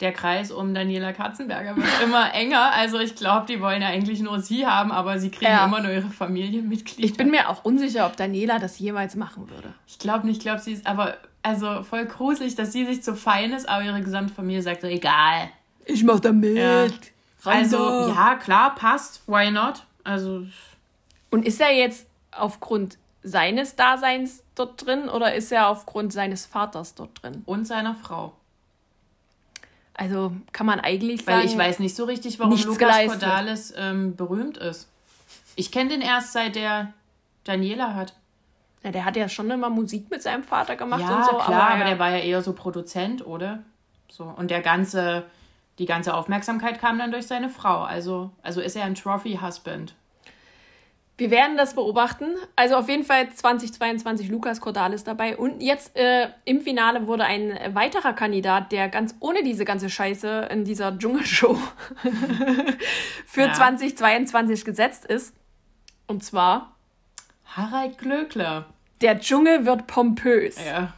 [0.01, 2.71] Der Kreis um Daniela Katzenberger wird immer enger.
[2.73, 5.65] Also ich glaube, die wollen ja eigentlich nur sie haben, aber sie kriegen Ja.
[5.65, 7.03] immer nur ihre Familienmitglieder.
[7.05, 9.73] Ich bin mir auch unsicher, ob Daniela das jemals machen würde.
[9.87, 13.15] Ich glaube nicht, ich glaube, sie ist aber also voll gruselig, dass sie sich zu
[13.15, 15.49] fein ist, aber ihre gesamte Familie sagt so, egal.
[15.85, 16.55] Ich mach da mit.
[16.57, 16.87] Ja.
[17.45, 19.21] Also, ja, klar, passt.
[19.27, 19.83] Why not?
[20.03, 20.43] Also,
[21.29, 26.95] Und ist er jetzt aufgrund seines Daseins dort drin oder ist er aufgrund seines Vaters
[26.95, 27.43] dort drin?
[27.45, 28.33] und seiner Frau.
[29.99, 33.19] Also kann man eigentlich Weil sagen, ich weiß nicht so richtig, warum Lukas geleistet.
[33.19, 34.87] Cordalis ähm, berühmt ist.
[35.57, 36.93] Ich kenne den erst seit der
[37.43, 38.13] Daniela hat.
[38.81, 41.31] Ja, der hat ja schon immer Musik mit seinem Vater gemacht ja, und so.
[41.31, 41.85] klar, aber, ja.
[41.85, 43.59] der war ja eher so Produzent, oder?
[44.07, 44.23] So.
[44.23, 45.25] Und der ganze,
[45.79, 47.81] die ganze Aufmerksamkeit kam dann durch seine Frau.
[47.81, 49.95] Also, also ist er ein Trophy-Husband.
[51.19, 52.25] Wir werden das beobachten.
[52.55, 55.35] Also auf jeden Fall 2022 Lukas Cordalis dabei.
[55.37, 60.47] Und jetzt äh, im Finale wurde ein weiterer Kandidat, der ganz ohne diese ganze Scheiße
[60.49, 61.57] in dieser Dschungelshow
[63.25, 63.53] für Ja.
[63.53, 65.35] 2022 gesetzt ist.
[66.07, 66.75] Und zwar,
[67.45, 68.65] Harald Glöckler.
[69.01, 70.57] der Dschungel wird pompös.
[70.65, 70.93] Ja,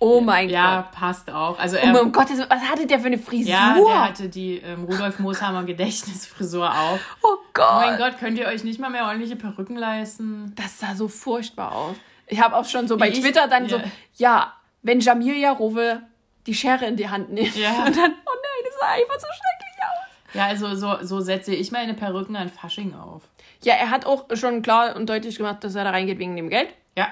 [0.00, 0.90] Oh mein ja Gott.
[0.92, 1.58] passt auch.
[1.58, 3.50] Also Oh er, mein Gott, was hatte der für eine Frisur?
[3.52, 7.00] ja, der hatte die ähm, Rudolf Mooshammer Gedächtnisfrisur auf.
[7.22, 7.80] oh Oh Gott.
[7.86, 10.52] mein Gott, könnt ihr euch nicht mal mehr ordentliche Perücken leisten?
[10.56, 11.96] Das sah so furchtbar aus.
[12.26, 13.84] Ich habe auch schon so bei ich- Twitter dann so, ja.
[14.16, 16.00] ja, wenn Jamilia Rowe
[16.46, 17.54] die Schere in die Hand nimmt.
[17.56, 17.70] Ja.
[17.86, 20.34] Und dann, oh nein, das sah einfach so schrecklich aus.
[20.34, 23.22] Ja, also so, so setze ich meine Perücken an Fasching auf.
[23.62, 26.50] Ja, er hat auch schon klar und deutlich gemacht, dass er da reingeht wegen dem
[26.50, 26.68] Geld.
[26.98, 27.08] Ja,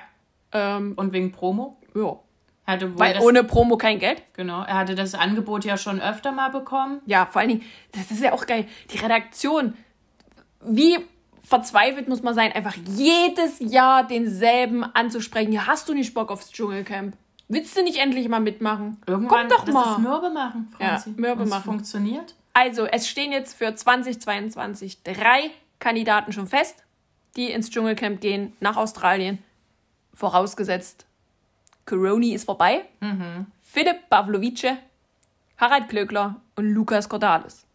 [0.53, 1.78] Ähm, und wegen Promo.
[1.95, 2.16] ja.
[2.66, 4.22] Hatte Weil das, ohne Promo kein Geld.
[4.34, 7.00] genau, er hatte das Angebot ja schon öfter mal bekommen.
[7.06, 8.66] Ja, vor allen Dingen, das ist ja auch geil.
[8.92, 9.74] Die Redaktion,
[10.64, 10.98] wie
[11.42, 15.52] verzweifelt muss man sein, einfach jedes Jahr denselben anzusprechen.
[15.52, 17.16] Ja, hast du nicht Bock aufs Dschungelcamp?
[17.48, 18.96] Willst du nicht endlich mal mitmachen?
[19.06, 19.92] Irgendwann, Komm doch das mal.
[19.92, 21.10] ist Mürbe machen, Franzi.
[21.10, 21.64] Ja, Mürbe Und machen.
[21.64, 22.34] funktioniert.
[22.54, 25.50] Also, es stehen jetzt für 2022 drei
[25.80, 26.76] Kandidaten schon fest,
[27.36, 29.38] die ins Dschungelcamp gehen, nach Australien.
[30.14, 31.06] Vorausgesetzt,
[31.87, 32.85] Coroni ist vorbei.
[33.62, 34.76] Philipp Pavlovice,
[35.59, 37.66] Harald Glöckler und Lukas Cordalis.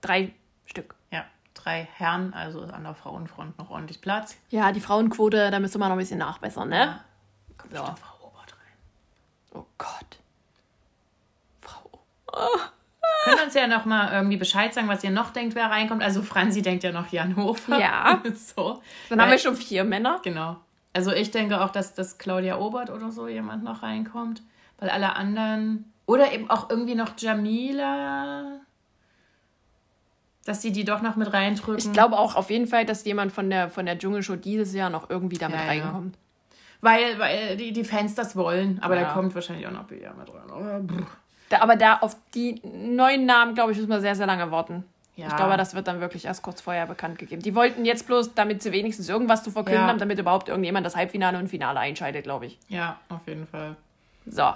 [0.00, 0.32] Drei
[0.66, 0.94] Stück.
[1.10, 1.24] Ja,
[1.54, 4.36] drei Herren, also an der Frauenfront noch ordentlich Platz.
[4.50, 7.00] Ja, die Frauenquote, da müsste man noch ein bisschen nachbessern, ne?
[7.56, 7.82] Kommt So.
[7.84, 8.74] Frau Obert rein.
[9.54, 10.18] Oh Gott.
[11.60, 11.90] Frau.
[13.24, 16.02] Könnt ihr uns ja noch mal irgendwie Bescheid sagen, was ihr noch denkt, wer reinkommt?
[16.02, 17.78] Also Franzi denkt ja noch Jan Hofer.
[17.78, 18.22] Ja.
[18.34, 18.80] so.
[19.08, 20.20] Dann haben Weil- wir schon vier Männer.
[20.22, 20.56] Genau.
[20.98, 24.42] Also ich denke auch, dass, dass Claudia Obert oder so jemand noch reinkommt.
[24.80, 25.84] Weil alle anderen.
[26.06, 28.58] Oder eben auch irgendwie noch Jamila.
[30.44, 31.78] Dass sie die doch noch mit reindrücken.
[31.78, 34.90] Ich glaube auch auf jeden Fall, dass jemand von der, von der Dschungelshow dieses Jahr
[34.90, 35.84] noch irgendwie damit Ja, ja.
[35.84, 36.18] reinkommt.
[36.80, 38.80] Weil, weil die, die Fans das wollen.
[38.82, 39.02] Aber Ja.
[39.02, 41.06] da kommt wahrscheinlich auch noch Bea mit rein.
[41.48, 44.82] Da, aber da auf die neuen Namen, glaube ich, müssen wir sehr, sehr lange warten.
[45.18, 45.26] Ja.
[45.26, 47.42] Ich glaube, das wird dann wirklich erst kurz vorher bekannt gegeben.
[47.42, 49.88] Die wollten jetzt bloß, damit sie wenigstens irgendwas zu verkünden Ja.
[49.88, 52.56] haben, damit überhaupt irgendjemand das Halbfinale und Finale einscheidet, glaube ich.
[52.68, 53.74] Ja, auf jeden Fall.
[54.26, 54.48] So.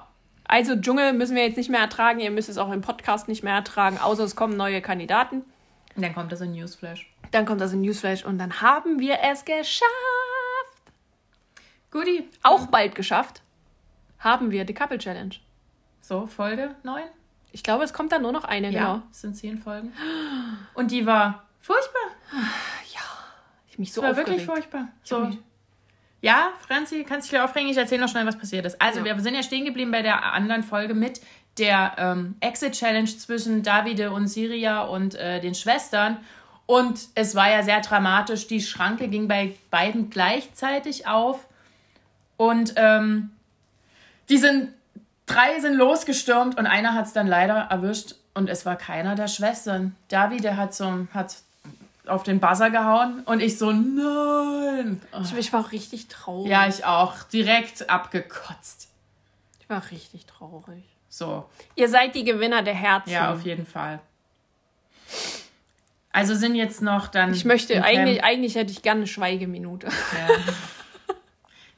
[0.44, 2.20] Also Dschungel müssen wir jetzt nicht mehr ertragen.
[2.20, 5.44] Ihr müsst es auch im Podcast nicht mehr ertragen, außer es kommen neue Kandidaten.
[5.96, 7.10] Und dann kommt das in Newsflash.
[7.32, 9.82] Dann kommt das in Newsflash und dann haben wir es geschafft.
[11.90, 12.28] Guti.
[12.44, 13.42] Auch bald geschafft.
[14.20, 15.34] Haben wir die Couple Challenge.
[16.00, 17.02] So, Folge 9?
[17.52, 18.80] Ich glaube, es kommt dann nur noch eine, genau.
[18.80, 19.92] Ja, es sind 10 Folgen.
[20.74, 22.00] Und die war furchtbar.
[23.68, 24.28] Ich mich so war aufgeregt.
[24.30, 24.88] wirklich furchtbar.
[25.02, 25.30] So.
[26.20, 27.70] Ja, Franzi, kannst dich wieder aufregen.
[27.70, 28.80] Ich erzähle noch schnell, was passiert ist.
[28.80, 29.04] Also, Ja.
[29.16, 31.20] wir sind ja stehen geblieben bei der anderen Folge mit
[31.58, 36.18] der ähm, Exit-Challenge zwischen Davide und Siria und äh, den Schwestern.
[36.66, 38.46] Und es war ja sehr dramatisch.
[38.46, 41.46] Die Schranke ging bei beiden gleichzeitig auf.
[42.36, 43.30] Und ähm,
[44.28, 44.72] die sind,
[45.26, 48.14] drei sind losgestürmt und einer hat es dann leider erwischt.
[48.34, 49.94] Und es war keiner der Schwestern.
[50.08, 51.36] Davide hat, so, hat
[52.06, 55.00] auf den Buzzer gehauen und ich so, nein.
[55.12, 55.22] Oh.
[55.38, 56.50] Ich, war auch richtig traurig.
[56.50, 57.22] Ja, ich auch.
[57.24, 58.88] Direkt abgekotzt.
[59.60, 60.84] ich war richtig traurig.
[61.08, 61.44] So,
[61.74, 63.10] Ihr seid die Gewinner der Herzen.
[63.10, 64.00] ja, auf jeden Fall.
[66.10, 67.32] Also sind jetzt noch dann.
[67.32, 69.88] Ich möchte, eigentlich, eigentlich hätte ich gerne eine Schweigeminute.
[69.88, 70.34] Ja.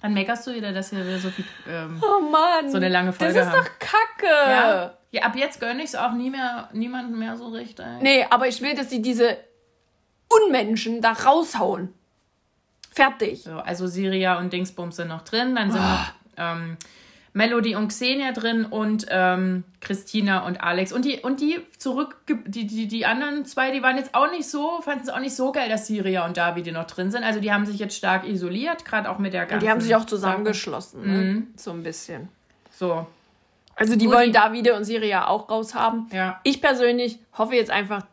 [0.05, 1.47] Dann meckerst du wieder, dass wir wieder so viel.
[1.67, 2.69] Ähm, Oh Mann.
[2.71, 3.65] So eine lange Folge Das ist haben.
[3.65, 4.27] doch kacke.
[4.51, 4.93] ja.
[5.13, 7.87] ja, ab jetzt gönne ich es auch nie mehr, niemandem mehr so richtig.
[8.03, 9.39] Nee, aber ich will, dass sie diese
[10.29, 11.95] Unmenschen da raushauen.
[12.91, 13.45] Fertig.
[13.45, 15.55] So, also Siria und Dingsbums sind noch drin.
[15.55, 15.95] Dann sind Ah.
[15.97, 16.77] noch ähm,
[17.37, 20.93] Melody und Xenia drin und ähm, Christina und Alex.
[20.93, 24.49] Und die, und die zurück, die, die, die anderen zwei, die waren jetzt auch nicht
[24.49, 27.25] so, fanden es auch nicht so geil, dass Syria und David noch drin sind.
[27.25, 29.55] Also die haben sich jetzt stark isoliert, gerade auch mit der ganzen.
[29.55, 31.19] Und die haben sich auch zusammengeschlossen, ne?
[31.19, 31.47] Mhm.
[31.57, 32.29] so ein bisschen.
[32.71, 33.05] So.
[33.75, 34.33] Also die Wo wollen.
[34.33, 36.07] Davide und Syria auch raushaben.
[36.13, 36.41] Ja.
[36.45, 38.07] Ich persönlich hoffe jetzt einfach,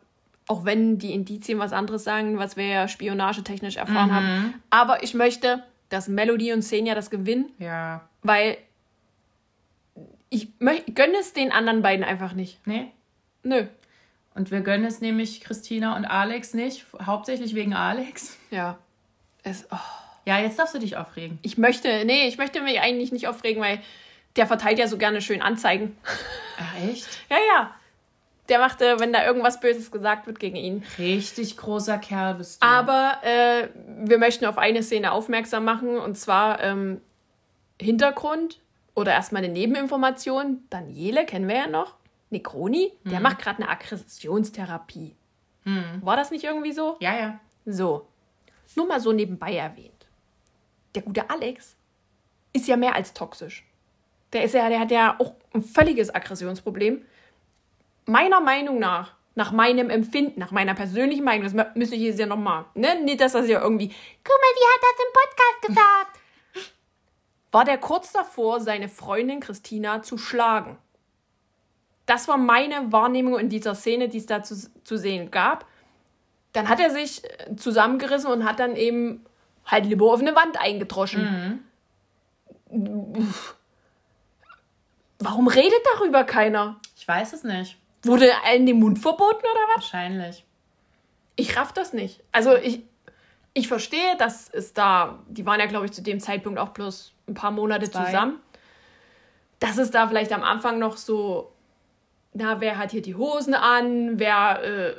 [0.48, 4.14] auch wenn die Indizien was anderes sagen, was wir ja spionagetechnisch erfahren mhm.
[4.14, 4.54] haben.
[4.70, 7.50] Aber ich möchte, dass Melody und Xenia das gewinnen.
[7.60, 8.00] Ja.
[8.24, 8.56] Weil
[10.32, 10.48] ich
[10.94, 12.66] gönne es den anderen beiden einfach nicht.
[12.66, 12.90] Nee?
[13.42, 13.66] Nö.
[14.34, 18.38] Und wir gönnen es nämlich Christina und Alex nicht, hauptsächlich wegen Alex.
[18.50, 18.78] Ja.
[19.42, 19.76] Es, oh.
[20.24, 21.38] Ja, jetzt darfst du dich aufregen.
[21.42, 23.80] Ich möchte, nee, ich möchte mich eigentlich nicht aufregen, weil
[24.36, 25.98] der verteilt ja so gerne schön Anzeigen.
[26.58, 27.08] Ach, echt?
[27.28, 27.74] ja, ja.
[28.48, 30.84] Der machte, wenn da irgendwas Böses gesagt wird gegen ihn.
[30.98, 32.66] Richtig großer Kerl bist du.
[32.66, 33.68] Aber äh,
[34.04, 37.00] wir möchten auf eine Szene aufmerksam machen und zwar ähm,
[37.80, 38.61] Hintergrund
[38.94, 40.64] oder erstmal eine Nebeninformation.
[40.70, 41.96] Daniele kennen wir ja noch.
[42.30, 43.22] Necroni, der mhm.
[43.24, 45.14] macht gerade eine Aggressionstherapie.
[45.64, 46.00] Mhm.
[46.00, 46.96] War das nicht irgendwie so?
[47.00, 47.40] Ja, ja.
[47.66, 48.08] So.
[48.74, 50.06] Nur mal so nebenbei erwähnt.
[50.94, 51.76] Der gute Alex
[52.52, 53.64] ist ja mehr als toxisch.
[54.32, 57.04] Der ist ja, der hat ja auch ein völliges Aggressionsproblem.
[58.06, 62.26] Meiner Meinung nach, nach meinem Empfinden, nach meiner persönlichen Meinung, das müsste ich jetzt ja
[62.26, 63.00] nochmal, ne?
[63.02, 66.21] Nicht, dass das ja irgendwie, guck mal, die hat das im Podcast gesagt
[67.52, 70.78] war der kurz davor, seine Freundin Christina zu schlagen.
[72.06, 75.66] Das war meine Wahrnehmung in dieser Szene, die es da zu, zu sehen gab.
[76.52, 79.24] Dann hat er sich äh, zusammengerissen und hat dann eben
[79.64, 81.62] halt lieber auf eine Wand eingedroschen.
[82.68, 83.34] Mhm.
[85.18, 86.80] Warum redet darüber keiner?
[86.96, 87.78] Ich weiß es nicht.
[88.02, 89.84] Wurde allen den Mund verboten oder was?
[89.84, 90.44] Wahrscheinlich.
[91.36, 92.22] Ich raff das nicht.
[92.32, 92.82] Also ich,
[93.54, 97.12] ich verstehe, dass es da, die waren ja, glaube ich, zu dem Zeitpunkt auch bloß
[97.28, 98.06] ein paar Monate Zwei.
[98.06, 98.40] zusammen.
[99.58, 101.52] Dass es da vielleicht am Anfang noch so,
[102.32, 104.94] na, wer hat hier die Hosen an, wer, äh,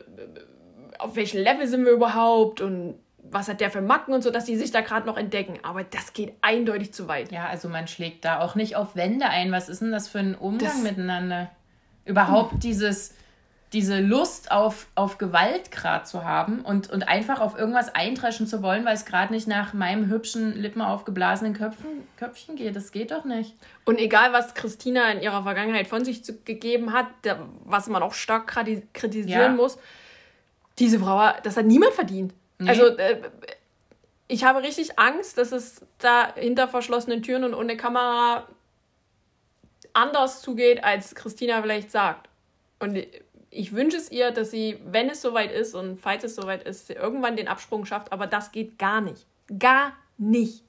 [0.99, 4.45] auf welchem Level sind wir überhaupt und was hat der für Macken und so, dass
[4.45, 5.57] die sich da gerade noch entdecken.
[5.63, 7.31] Aber das geht eindeutig zu weit.
[7.31, 9.51] Ja, also man schlägt da auch nicht auf Wände ein.
[9.51, 11.49] Was ist denn das für ein Umgang das, miteinander?
[12.05, 13.15] Überhaupt dieses
[13.73, 18.61] diese Lust auf, auf Gewalt gerade zu haben und, und einfach auf irgendwas eindreschen zu
[18.61, 22.75] wollen, weil es gerade nicht nach meinem hübschen, Lippen aufgeblasenen Köpfen, Köpfchen geht.
[22.75, 23.55] Das geht doch nicht.
[23.83, 28.03] Und egal, was Christina in ihrer Vergangenheit von sich zu, gegeben hat, der, was man
[28.03, 28.45] auch stark
[28.93, 29.49] kritisieren ja.
[29.49, 29.79] muss,
[30.77, 32.33] diese Frau, das hat niemand verdient.
[32.59, 32.69] Nee.
[32.69, 33.21] Also, äh,
[34.27, 38.47] ich habe richtig Angst, dass es da hinter verschlossenen Türen und ohne Kamera
[39.93, 42.29] anders zugeht, als Christina vielleicht sagt.
[42.79, 42.97] Und
[43.53, 46.89] ich wünsche es ihr, dass sie, wenn es soweit ist und falls es soweit ist,
[46.89, 49.25] irgendwann den Absprung schafft, aber das geht gar nicht.
[49.59, 50.63] Gar nicht.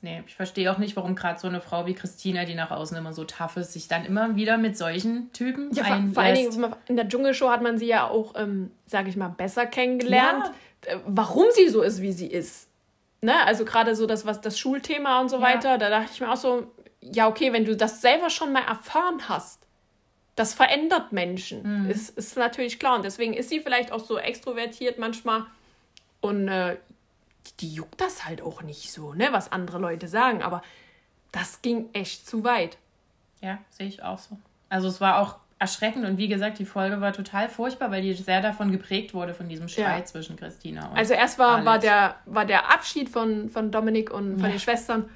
[0.00, 2.96] Nee, ich verstehe auch nicht, warum gerade so eine Frau wie Christina, die nach außen
[2.96, 6.36] immer so tough ist, sich dann immer wieder mit solchen Typen ja, vor, vor allen
[6.36, 10.52] Dingen in der Dschungelshow hat man sie ja auch, ähm, sage ich mal, besser kennengelernt,
[10.86, 10.92] ja.
[10.92, 12.68] Äh, warum sie so ist, wie sie ist.
[13.22, 13.34] Ne?
[13.44, 15.42] Also gerade so das, was das Schulthema und so ja.
[15.42, 18.62] weiter, da dachte ich mir auch so, ja, okay, wenn du das selber schon mal
[18.62, 19.57] erfahren hast,
[20.38, 21.84] das verändert Menschen.
[21.84, 21.90] Mhm.
[21.90, 22.96] Ist, ist natürlich klar.
[22.96, 25.44] Und deswegen ist sie vielleicht auch so extrovertiert manchmal.
[26.20, 26.76] Und äh,
[27.46, 30.42] die, die juckt das halt auch nicht so, ne, was andere Leute sagen.
[30.42, 30.62] Aber
[31.32, 32.78] das ging echt zu weit.
[33.40, 34.38] Ja, sehe ich auch so.
[34.68, 38.14] Also es war auch erschreckend und wie gesagt, die Folge war total furchtbar, weil die
[38.14, 40.04] sehr davon geprägt wurde, von diesem Streit ja.
[40.04, 44.36] zwischen Christina und Also erst war, war, der, war der Abschied von, von Dominik und
[44.36, 44.50] von ja.
[44.50, 45.08] den Schwestern,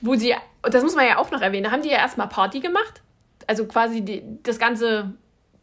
[0.00, 2.60] wo sie, das muss man ja auch noch erwähnen, da haben die ja erstmal Party
[2.60, 3.02] gemacht
[3.50, 5.12] also quasi die, das ganze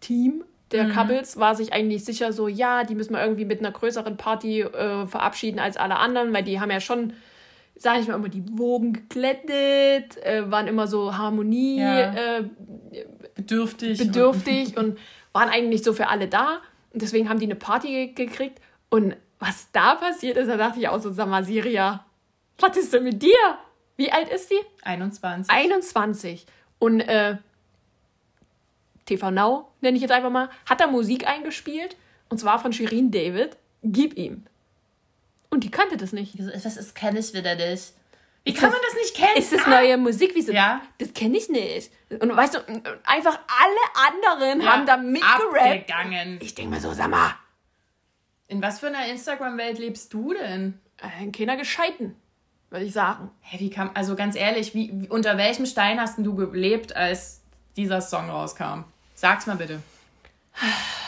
[0.02, 0.92] Team der mhm.
[0.92, 4.64] Couples war sich eigentlich sicher so, ja, die müssen wir irgendwie mit einer größeren Party
[4.64, 7.14] äh, verabschieden als alle anderen, weil die haben ja schon,
[7.78, 12.14] sag ich mal, immer die Wogen geklettet, äh, waren immer so Harmonie ja.
[12.14, 12.50] äh,
[13.36, 15.00] bedürftig, bedürftig und
[15.32, 16.58] waren eigentlich so für alle da.
[16.92, 18.60] Und deswegen haben die eine Party gekriegt.
[18.90, 22.06] Und was da passiert ist, da dachte ich auch so, Samasiria,
[22.60, 23.38] was ist denn mit dir?
[23.96, 24.60] Wie alt ist sie?
[24.82, 25.50] 21.
[25.50, 26.46] 21.
[26.80, 27.38] Und äh,
[29.08, 31.96] TV Now, nenne ich jetzt einfach mal, hat da Musik eingespielt.
[32.30, 33.58] Und zwar von Shirin David.
[33.84, 34.46] Gib ihm.
[35.50, 36.38] Und die kannte das nicht.
[36.38, 37.94] Das ist, kenne ich wieder nicht.
[38.44, 39.38] Wie kann man das nicht kennen?
[39.38, 39.70] Ist das ah.
[39.70, 40.32] neue Musik?
[40.34, 40.54] Wieso?
[40.54, 40.82] Ja.
[41.00, 41.92] Das kenne ich nicht.
[42.10, 42.60] Und weißt du,
[43.04, 46.42] einfach alle anderen ja, haben da mitgerappt.
[46.42, 47.36] Ich denke mir so, sag mal.
[48.48, 50.80] In was für einer Instagram-Welt lebst du denn?
[51.02, 52.16] Äh, in keiner gescheiten,
[52.70, 53.30] würde ich sagen.
[53.42, 57.42] Hä, wie kam, also ganz ehrlich, wie, unter welchem Stein hast du gelebt, als
[57.76, 58.86] dieser Song rauskam?
[59.18, 59.82] Sag's mal bitte.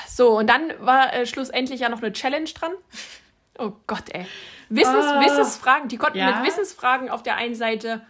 [0.07, 2.72] So, und dann war äh, schlussendlich ja noch eine Challenge dran.
[3.57, 4.26] Oh Gott, ey.
[4.70, 5.22] Wissens, oh.
[5.22, 5.88] Wissensfragen.
[5.88, 6.36] Die konnten ja.
[6.36, 8.01] mit Wissensfragen auf der einen Seite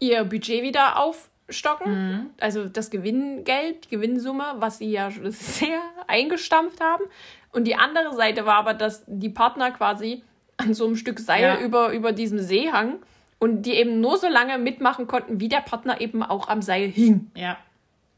[0.00, 2.30] ihr Budget wieder auf, aufstocken.
[2.40, 7.04] Also das Gewinngeld, die Gewinnsumme, was sie ja sehr eingestampft haben.
[7.52, 10.22] Und die andere Seite war aber, dass die Partner quasi
[10.56, 11.58] an so einem Stück Seil Ja.
[11.60, 12.98] über, über diesem See hangen
[13.38, 16.88] und die eben nur so lange mitmachen konnten, wie der Partner eben auch am Seil
[16.88, 17.30] hing.
[17.34, 17.58] Ja.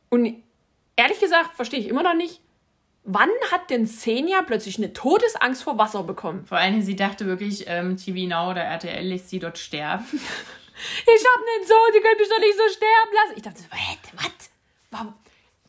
[0.09, 0.43] Und
[0.97, 2.41] ehrlich gesagt, verstehe ich immer noch nicht,
[3.05, 6.45] wann hat denn Xenia plötzlich eine Todesangst vor Wasser bekommen?
[6.47, 10.05] Vor Dingen, sie dachte wirklich, ähm, TV Now oder RTL lässt sie dort sterben.
[10.79, 13.37] Ich hab einen Sohn, die können mich doch nicht so sterben lassen.
[13.37, 13.63] Ich dachte?
[14.15, 14.51] Was?
[14.91, 15.15] Warum?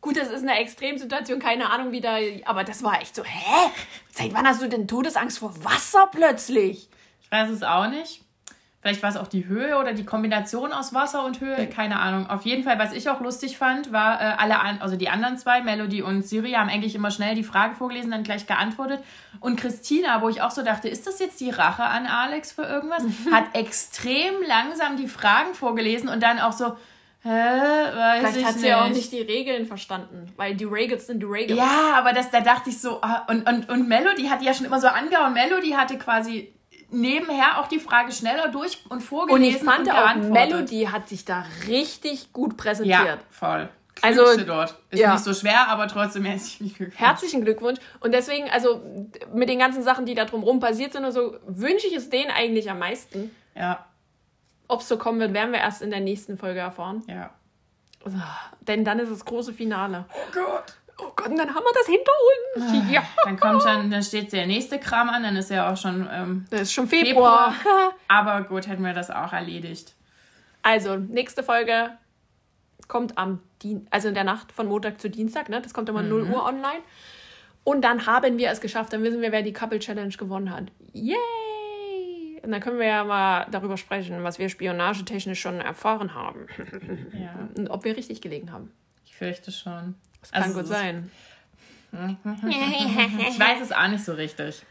[0.02, 3.72] Gut, das ist eine Extremsituation, keine Ahnung, wie da, aber das war echt so, hä?
[4.12, 6.90] Seit wann hast du denn Todesangst vor Wasser plötzlich?
[7.22, 8.22] Ich weiß es auch nicht.
[8.88, 12.30] Vielleicht war es auch die Höhe oder die Kombination aus Wasser und Höhe, keine Ahnung.
[12.30, 15.38] Auf jeden Fall, was ich auch lustig fand, war äh, alle, an, also die anderen
[15.38, 19.04] zwei, Melody und Siri, haben eigentlich immer schnell die Frage vorgelesen, dann gleich geantwortet.
[19.42, 22.62] Und Christina, wo ich auch so dachte, ist das jetzt die Rache an Alex für
[22.62, 26.78] irgendwas, hat extrem langsam die Fragen vorgelesen und dann auch so,
[27.24, 28.70] hä, weiß Vielleicht ich hat sie nicht.
[28.70, 31.60] ja auch nicht die Regeln verstanden, weil die Regels sind die Regels.
[31.60, 34.66] Ja, aber das, da dachte ich so, ah, und, und, und Melody hat ja schon
[34.66, 35.34] immer so angehauen.
[35.34, 36.54] Melody hatte quasi
[36.90, 40.16] nebenher auch die Frage schneller durch und Und vorgelesen ich fand und auch.
[40.16, 43.06] Melody hat sich da richtig gut präsentiert.
[43.06, 43.70] Ja, voll.
[44.02, 44.78] Also, Also, dort.
[44.92, 45.14] Ist ja.
[45.14, 47.00] nicht so schwer, aber trotzdem herzlichen Glückwunsch.
[47.00, 47.80] Herzlichen Glückwunsch.
[48.00, 48.82] Und deswegen, also
[49.34, 52.30] mit den ganzen Sachen, die da drumherum passiert sind und so, wünsche ich es denen
[52.30, 53.32] eigentlich am meisten.
[53.56, 53.86] Ja,
[54.68, 57.04] Ob es so kommen wird, werden wir erst in der nächsten Folge erfahren.
[57.08, 57.32] ja.
[58.62, 60.06] Denn dann ist das große Finale.
[60.14, 60.78] Oh Gott.
[61.00, 62.12] Oh Gott, und dann haben wir das hinter
[62.82, 62.92] uns.
[62.92, 63.04] Ja.
[63.24, 66.46] Dann kommt schon, dann steht der nächste Kram an, dann ist ja auch schon ähm,
[66.50, 67.54] Das ist schon Februar.
[68.08, 69.94] Aber gut, hätten wir das auch erledigt.
[70.64, 71.92] Also, nächste Folge
[72.88, 75.62] kommt am Dien also in der Nacht von Montag zu Dienstag, ne?
[75.62, 76.82] Das kommt immer 0 Uhr online.
[77.64, 78.94] Und dann haben wir es geschafft.
[78.94, 80.72] Dann wissen wir, wer die Couple Challenge gewonnen hat.
[80.94, 81.18] Yay!
[82.44, 86.48] Und dann können wir ja mal darüber sprechen, was wir spionagetechnisch schon erfahren haben.
[87.14, 88.72] Ja, Und ob wir richtig gelegen haben.
[89.06, 89.96] ich fürchte schon.
[90.22, 91.12] Das kann Also, gut sein.
[91.92, 94.62] Ich weiß es auch nicht so richtig.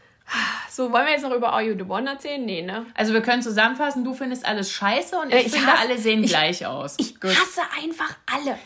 [0.69, 2.43] So, wollen wir jetzt noch über Are You the One erzählen?
[2.45, 2.85] Nee, ne?
[2.95, 5.97] Also wir können zusammenfassen, du findest alles scheiße und Äh, ich, ich finde, hasse- alle
[5.97, 6.95] sehen ich- gleich aus.
[6.99, 7.31] Ich Gut.
[7.31, 8.57] hasse einfach alle.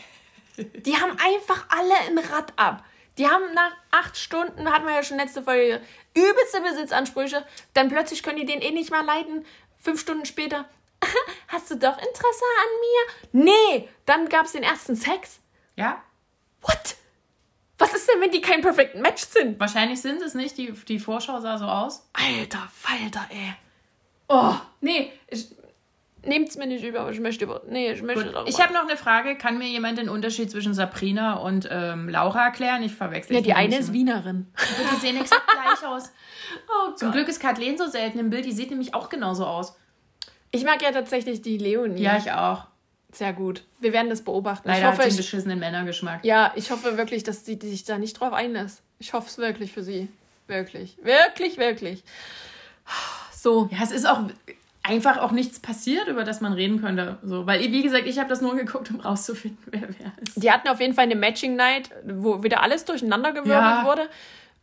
[0.58, 2.84] Die haben einfach alle ein Rad ab.
[3.18, 5.80] Die haben nach acht Stunden, hatten wir ja schon letzte Folge,
[6.14, 7.44] übelste Besitzansprüche.
[7.74, 9.44] Dann plötzlich können die den eh nicht mehr leiden.
[9.78, 10.64] Fünf Stunden später,
[11.48, 13.44] hast du doch Interesse an mir?
[13.44, 15.40] Nee, dann gab es den ersten Sex.
[15.76, 16.02] Ja,
[16.62, 16.96] What?
[17.78, 19.58] Was ist denn, wenn die kein Perfect Match sind?
[19.58, 20.56] wahrscheinlich sind es nicht.
[20.56, 22.08] Die, die Vorschau sah so aus.
[22.12, 23.54] Alter Falter, ey.
[24.28, 25.54] Oh, nee, ich,
[26.24, 28.48] nehmt's mir nicht über, aber ich möchte über, nee, ich möchte darüber.
[28.48, 29.36] Ich habe noch eine Frage.
[29.36, 32.82] Kann mir jemand den Unterschied zwischen Sabrina und ähm, Laura erklären?
[32.82, 33.92] Ich verwechsel ja, die die eine ist.
[33.92, 34.46] Wienerin.
[34.58, 36.12] Die sehen exakt gleich aus.
[36.68, 38.44] Oh Zum Glück ist Kathleen so selten im Bild.
[38.44, 39.76] Die sieht nämlich auch genauso aus.
[40.50, 42.02] Ich mag ja tatsächlich die Leonie.
[42.02, 42.66] Ja, ich auch.
[43.12, 43.64] Sehr gut.
[43.78, 44.66] Wir werden das beobachten.
[44.68, 46.24] Leider ich hat hoffe, sie einen beschissenen Männergeschmack.
[46.24, 48.82] ja, ich hoffe wirklich, dass sie sich da nicht drauf einlässt.
[48.98, 50.08] Ich hoffe es wirklich für sie.
[50.46, 50.96] Wirklich.
[51.02, 52.02] Wirklich, wirklich.
[53.32, 53.68] So.
[53.70, 54.20] Ja, es ist auch
[54.82, 57.18] einfach auch nichts passiert, über das man reden könnte.
[57.22, 60.42] So, weil, wie gesagt, ich habe das nur geguckt, um rauszufinden, wer wer ist.
[60.42, 63.84] Die hatten auf jeden Fall eine Matching Night, wo wieder alles durcheinander gewirbelt Ja.
[63.84, 64.08] wurde.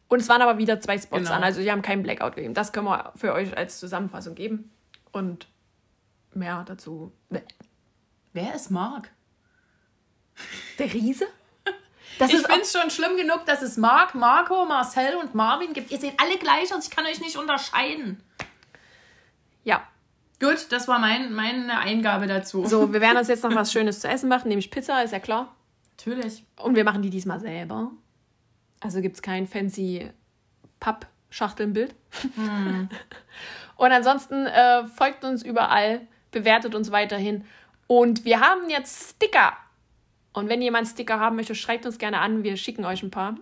[0.07, 1.33] Und es waren aber wieder zwei Spots Genau.
[1.35, 1.43] an.
[1.43, 2.53] Also sie haben keinen Blackout gegeben.
[2.55, 4.71] Das können wir für euch als Zusammenfassung geben.
[5.11, 5.47] Und
[6.33, 7.11] mehr dazu.
[8.41, 9.11] Wer ist Mark?
[10.77, 11.25] Der Riese?
[12.17, 15.71] Das Ich ist finde es schon schlimm genug, dass es Mark, Marco, Marcel und Marvin
[15.71, 15.89] gibt.
[15.91, 18.21] Ihr seht alle gleich aus, ich kann euch nicht unterscheiden.
[19.63, 19.81] ja.
[20.41, 22.65] Gut, das war mein, meine Eingabe dazu.
[22.65, 25.19] So, wir werden uns jetzt noch was Schönes zu essen machen, nämlich Pizza, ist ja
[25.19, 25.53] klar.
[25.97, 26.45] Natürlich.
[26.57, 27.91] Und wir machen die diesmal selber.
[28.79, 30.09] Also gibt es kein fancy
[30.79, 31.93] Pappschachtelnbild.
[33.75, 37.45] Und ansonsten äh, folgt uns überall, bewertet uns weiterhin.
[37.91, 39.53] Und wir haben jetzt Sticker.
[40.31, 42.43] Und wenn jemand Sticker haben möchte, schreibt uns gerne an.
[42.43, 43.35] Wir schicken euch ein paar.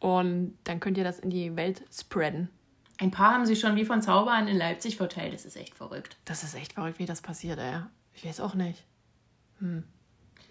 [0.00, 2.50] Und dann könnt ihr das in die Welt spreaden.
[2.98, 5.32] Ein paar haben sie schon wie von Zaubern in Leipzig verteilt.
[5.32, 6.16] Das ist echt verrückt.
[6.24, 7.82] Das ist echt verrückt, wie das passiert, ey.
[8.14, 8.82] Ich weiß auch nicht.
[9.60, 9.84] Hm.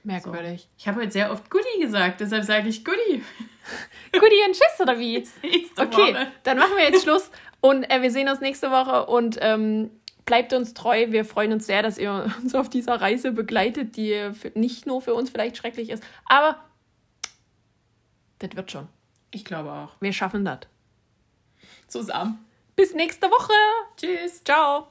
[0.06, 0.70] Merkwürdig.
[0.78, 3.24] Ich habe heute sehr oft Goodie gesagt, deshalb sage ich Goodie.
[4.14, 5.18] Goodie und Tschüss, oder wie?
[5.78, 7.30] Okay, dann machen wir jetzt Schluss
[7.60, 9.92] und äh, wir sehen uns nächste Woche und ähm,
[10.26, 11.08] bleibt uns treu.
[11.10, 15.14] Wir freuen uns sehr, dass ihr uns auf dieser Reise begleitet, die nicht nur für
[15.14, 16.58] uns vielleicht schrecklich ist, aber
[18.40, 18.88] das wird schon.
[19.32, 19.92] Ich glaube auch.
[20.00, 20.60] Wir schaffen das.
[21.88, 22.46] Zusammen.
[22.76, 23.54] Bis nächste Woche.
[23.98, 24.44] Tschüss.
[24.44, 24.82] Ciao.